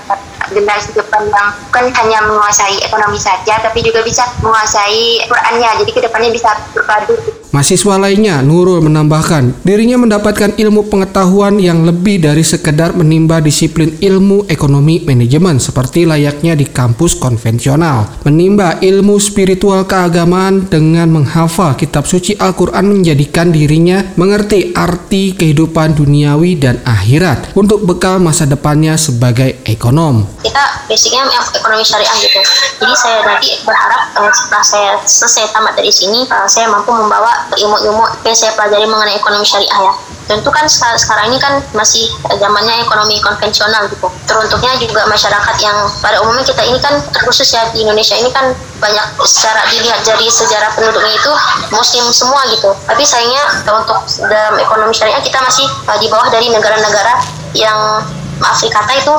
generasi 0.50 0.98
depan 0.98 1.30
yang 1.30 1.48
bukan 1.70 1.84
hanya 1.94 2.18
menguasai 2.26 2.82
ekonomi 2.82 3.20
saja 3.22 3.62
tapi 3.62 3.86
juga 3.86 4.02
bisa 4.02 4.26
menguasai 4.42 5.30
Qurannya. 5.30 5.70
Jadi 5.84 5.90
ke 5.94 6.00
depannya 6.02 6.34
bisa 6.34 6.58
berpadu 6.74 7.14
Mahasiswa 7.56 7.96
lainnya, 7.96 8.44
Nurul 8.44 8.84
menambahkan, 8.84 9.64
dirinya 9.64 9.96
mendapatkan 9.96 10.60
ilmu 10.60 10.92
pengetahuan 10.92 11.56
yang 11.56 11.88
lebih 11.88 12.20
dari 12.20 12.44
sekedar 12.44 12.92
menimba 12.92 13.40
disiplin 13.40 13.96
ilmu 13.96 14.44
ekonomi 14.44 15.00
manajemen 15.00 15.56
seperti 15.56 16.04
layaknya 16.04 16.52
di 16.52 16.68
kampus 16.68 17.16
konvensional. 17.16 18.12
Menimba 18.28 18.76
ilmu 18.84 19.16
spiritual 19.16 19.88
keagamaan 19.88 20.68
dengan 20.68 21.08
menghafal 21.08 21.72
kitab 21.80 22.04
suci 22.04 22.36
Al-Quran 22.36 22.92
menjadikan 22.92 23.48
dirinya 23.48 24.04
mengerti 24.20 24.76
arti 24.76 25.32
kehidupan 25.32 25.96
duniawi 25.96 26.60
dan 26.60 26.84
akhirat 26.84 27.56
untuk 27.56 27.88
bekal 27.88 28.20
masa 28.20 28.44
depannya 28.44 29.00
sebagai 29.00 29.64
ekonom. 29.64 30.28
Kita 30.44 30.84
basicnya 30.92 31.24
ekonomi 31.56 31.80
syariah 31.88 32.20
gitu. 32.20 32.40
Jadi 32.84 32.94
saya 33.00 33.24
nanti 33.24 33.48
berharap 33.64 34.12
uh, 34.12 34.28
setelah 34.28 34.60
saya 34.60 34.90
selesai 35.08 35.56
tamat 35.56 35.72
dari 35.72 35.88
sini, 35.88 36.28
uh, 36.28 36.44
saya 36.44 36.68
mampu 36.68 36.92
membawa 36.92 37.45
ilmu-ilmu 37.54 38.04
yang 38.26 38.36
saya 38.36 38.52
pelajari 38.58 38.86
mengenai 38.88 39.14
ekonomi 39.14 39.46
syariah 39.46 39.80
ya. 39.86 39.94
Tentu 40.26 40.50
kan 40.50 40.66
sekarang 40.66 41.30
ini 41.30 41.38
kan 41.38 41.62
masih 41.70 42.10
zamannya 42.34 42.82
ekonomi 42.82 43.22
konvensional 43.22 43.86
gitu. 43.86 44.10
Teruntuknya 44.26 44.74
juga 44.82 45.06
masyarakat 45.06 45.56
yang 45.62 45.86
pada 46.02 46.18
umumnya 46.26 46.42
kita 46.42 46.66
ini 46.66 46.82
kan 46.82 46.98
terkhusus 47.14 47.46
ya 47.54 47.62
di 47.70 47.86
Indonesia 47.86 48.18
ini 48.18 48.34
kan 48.34 48.50
banyak 48.82 49.06
secara 49.22 49.62
dilihat 49.70 50.02
dari 50.02 50.26
sejarah 50.26 50.74
penduduknya 50.74 51.14
itu 51.14 51.32
muslim 51.70 52.10
semua 52.10 52.42
gitu. 52.50 52.74
Tapi 52.90 53.06
sayangnya 53.06 53.44
untuk 53.70 54.02
dalam 54.26 54.58
ekonomi 54.58 54.90
syariah 54.90 55.22
kita 55.22 55.38
masih 55.38 55.66
uh, 55.86 55.98
di 56.02 56.10
bawah 56.10 56.26
dari 56.26 56.50
negara-negara 56.50 57.22
yang 57.54 58.02
maaf 58.42 58.60
itu 58.60 59.14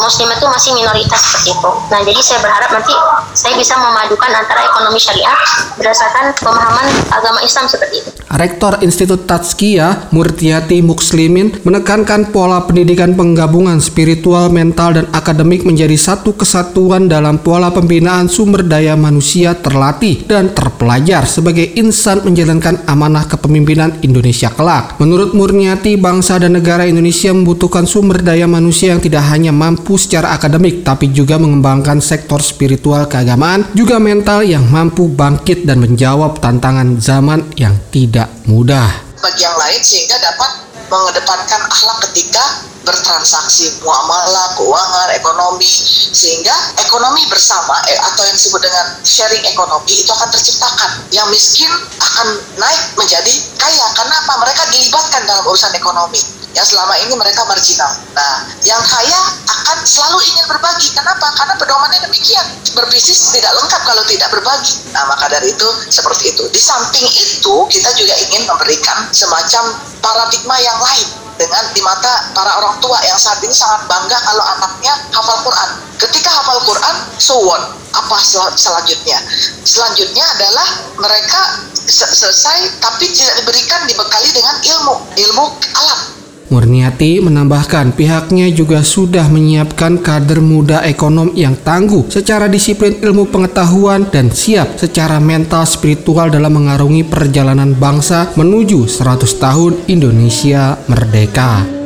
muslim 0.00 0.28
itu 0.32 0.46
masih 0.48 0.70
minoritas 0.72 1.20
seperti 1.20 1.52
itu. 1.52 1.70
Nah, 1.92 2.00
jadi 2.00 2.20
saya 2.24 2.38
berharap 2.40 2.70
nanti 2.72 2.94
saya 3.36 3.54
bisa 3.56 3.76
memadukan 3.76 4.30
antara 4.32 4.64
ekonomi 4.64 4.96
syariah 4.96 5.36
berdasarkan 5.76 6.32
pemahaman 6.40 6.86
agama 7.12 7.40
Islam 7.44 7.68
seperti 7.68 8.00
itu. 8.00 8.10
Rektor 8.30 8.78
Institut 8.80 9.26
Tazkiyah 9.26 10.14
Murtiati 10.14 10.80
Muslimin 10.86 11.60
menekankan 11.66 12.30
pola 12.30 12.62
pendidikan 12.62 13.18
penggabungan 13.18 13.82
spiritual, 13.82 14.48
mental, 14.54 14.96
dan 14.96 15.06
akademik 15.10 15.66
menjadi 15.66 15.98
satu 15.98 16.38
kesatuan 16.38 17.10
dalam 17.10 17.42
pola 17.42 17.74
pembinaan 17.74 18.30
sumber 18.30 18.62
daya 18.62 18.94
manusia 18.94 19.58
terlatih 19.58 20.24
dan 20.30 20.54
terpelajar 20.54 21.26
sebagai 21.26 21.74
insan 21.74 22.22
menjalankan 22.22 22.86
amanah 22.86 23.26
kepemimpinan 23.26 23.98
Indonesia 24.06 24.48
kelak. 24.54 24.96
Menurut 25.02 25.34
Murniati, 25.34 25.98
bangsa 25.98 26.38
dan 26.38 26.54
negara 26.54 26.86
Indonesia 26.86 27.34
membutuhkan 27.34 27.84
sumber 27.84 28.22
daya 28.22 28.46
manusia 28.46 28.94
yang 28.94 29.02
tidak 29.02 29.26
hanya 29.26 29.49
mampu 29.52 30.00
secara 30.00 30.34
akademik 30.34 30.82
tapi 30.82 31.10
juga 31.14 31.36
mengembangkan 31.36 32.02
sektor 32.02 32.40
spiritual 32.42 33.06
keagamaan, 33.06 33.68
juga 33.76 34.00
mental 34.00 34.42
yang 34.46 34.66
mampu 34.66 35.10
bangkit 35.10 35.68
dan 35.68 35.78
menjawab 35.78 36.38
tantangan 36.38 36.98
zaman 36.98 37.46
yang 37.58 37.76
tidak 37.94 38.30
mudah. 38.48 38.88
Bagi 39.20 39.42
yang 39.44 39.56
lain 39.58 39.80
sehingga 39.84 40.16
dapat 40.18 40.50
mengedepankan 40.90 41.60
akhlak 41.70 41.98
ketika 42.10 42.42
bertransaksi 42.82 43.78
muamalah, 43.84 44.56
keuangan, 44.56 45.08
ekonomi 45.14 45.68
sehingga 46.10 46.52
ekonomi 46.80 47.22
bersama 47.28 47.76
eh, 47.86 48.00
atau 48.00 48.24
yang 48.26 48.34
disebut 48.34 48.60
dengan 48.64 48.86
sharing 49.04 49.44
ekonomi 49.46 49.92
itu 49.94 50.10
akan 50.10 50.28
terciptakan. 50.32 50.90
Yang 51.14 51.28
miskin 51.30 51.70
akan 52.00 52.26
naik 52.58 52.82
menjadi 52.98 53.34
kaya 53.60 53.86
karena 53.94 54.14
apa? 54.24 54.32
Mereka 54.42 54.62
dilibatkan 54.74 55.22
dalam 55.28 55.44
urusan 55.46 55.72
ekonomi 55.76 56.39
yang 56.54 56.66
selama 56.66 56.94
ini 56.98 57.14
mereka 57.14 57.46
marginal. 57.46 57.92
Nah, 58.14 58.42
yang 58.66 58.82
kaya 58.82 59.20
akan 59.46 59.78
selalu 59.86 60.18
ingin 60.34 60.46
berbagi. 60.50 60.90
Kenapa? 60.90 61.30
Karena 61.38 61.54
pedomannya 61.54 62.00
demikian. 62.10 62.46
Berbisnis 62.74 63.30
tidak 63.30 63.54
lengkap 63.54 63.82
kalau 63.86 64.02
tidak 64.06 64.28
berbagi. 64.34 64.74
Nah, 64.90 65.06
maka 65.06 65.30
dari 65.30 65.54
itu 65.54 65.68
seperti 65.86 66.34
itu. 66.34 66.44
Di 66.50 66.58
samping 66.58 67.06
itu, 67.06 67.54
kita 67.70 67.90
juga 67.94 68.14
ingin 68.18 68.42
memberikan 68.50 69.06
semacam 69.14 69.78
paradigma 70.02 70.56
yang 70.58 70.78
lain 70.82 71.08
dengan 71.38 71.64
di 71.72 71.80
mata 71.80 72.28
para 72.36 72.52
orang 72.60 72.76
tua 72.84 73.00
yang 73.00 73.16
saat 73.16 73.40
ini 73.40 73.54
sangat 73.54 73.88
bangga 73.88 74.18
kalau 74.20 74.44
anaknya 74.44 74.92
hafal 75.14 75.40
Quran. 75.46 75.70
Ketika 75.96 76.28
hafal 76.28 76.60
Quran, 76.66 76.96
so 77.16 77.38
what? 77.46 77.62
Apa 77.90 78.22
sel 78.22 78.44
selanjutnya? 78.54 79.18
Selanjutnya 79.66 80.22
adalah 80.38 80.68
mereka 81.00 81.58
selesai 81.90 82.78
tapi 82.78 83.10
tidak 83.10 83.34
diberikan 83.42 83.82
dibekali 83.88 84.30
dengan 84.30 84.54
ilmu, 84.62 84.94
ilmu 85.16 85.44
alam 85.74 86.19
Murniati 86.50 87.22
menambahkan 87.22 87.94
pihaknya 87.94 88.50
juga 88.50 88.82
sudah 88.82 89.30
menyiapkan 89.30 90.02
kader 90.02 90.42
muda 90.42 90.82
ekonom 90.82 91.30
yang 91.38 91.54
tangguh 91.54 92.10
secara 92.10 92.50
disiplin 92.50 92.98
ilmu 92.98 93.30
pengetahuan 93.30 94.10
dan 94.10 94.34
siap 94.34 94.74
secara 94.74 95.22
mental 95.22 95.62
spiritual 95.62 96.26
dalam 96.26 96.50
mengarungi 96.50 97.06
perjalanan 97.06 97.72
bangsa 97.78 98.34
menuju 98.34 98.90
100 98.90 99.30
tahun 99.38 99.72
Indonesia 99.86 100.74
merdeka. 100.90 101.79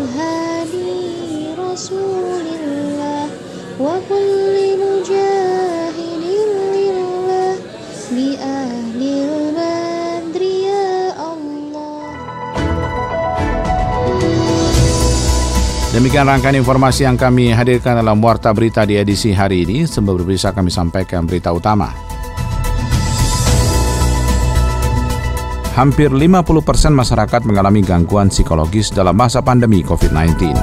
Demikian 16.15 16.31
rangkaian 16.31 16.63
informasi 16.63 17.11
yang 17.11 17.19
kami 17.19 17.51
hadirkan 17.51 17.99
dalam 17.99 18.23
Warta 18.23 18.55
Berita 18.55 18.87
di 18.87 18.95
edisi 18.95 19.35
hari 19.35 19.67
ini. 19.67 19.83
Sebelum 19.83 20.23
bisa 20.23 20.55
kami 20.55 20.71
sampaikan 20.71 21.27
berita 21.27 21.51
utama. 21.51 21.91
Hampir 25.75 26.15
50% 26.15 26.63
persen 26.63 26.95
masyarakat 26.95 27.43
mengalami 27.43 27.83
gangguan 27.83 28.31
psikologis 28.31 28.95
dalam 28.95 29.19
masa 29.19 29.43
pandemi 29.43 29.83
COVID-19. 29.83 30.55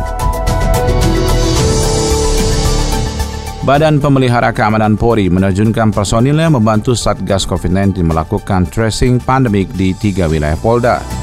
Badan 3.68 4.00
Pemelihara 4.00 4.56
Keamanan 4.56 4.96
Polri 4.96 5.28
menerjunkan 5.28 5.92
personilnya 5.92 6.48
membantu 6.48 6.96
Satgas 6.96 7.44
COVID-19 7.44 8.08
melakukan 8.08 8.72
tracing 8.72 9.20
pandemik 9.20 9.68
di 9.76 9.92
tiga 10.00 10.32
wilayah 10.32 10.56
Polda. 10.56 11.21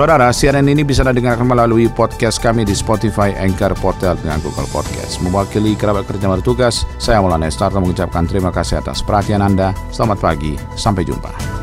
Saudara, 0.00 0.32
siaran 0.32 0.64
ini 0.64 0.80
bisa 0.80 1.04
didengarkan 1.04 1.44
melalui 1.44 1.84
podcast 1.92 2.40
kami 2.40 2.64
di 2.64 2.72
Spotify, 2.72 3.36
Anchor, 3.36 3.76
Portal, 3.76 4.16
dan 4.24 4.40
Google 4.40 4.64
Podcast. 4.72 5.20
Mewakili 5.20 5.76
kerabat 5.76 6.08
kerja 6.08 6.24
bertugas, 6.24 6.88
saya 6.96 7.20
Maulana 7.20 7.52
Estarto 7.52 7.84
mengucapkan 7.84 8.24
terima 8.24 8.48
kasih 8.48 8.80
atas 8.80 9.04
perhatian 9.04 9.44
Anda. 9.44 9.76
Selamat 9.92 10.24
pagi, 10.24 10.56
sampai 10.72 11.04
jumpa. 11.04 11.59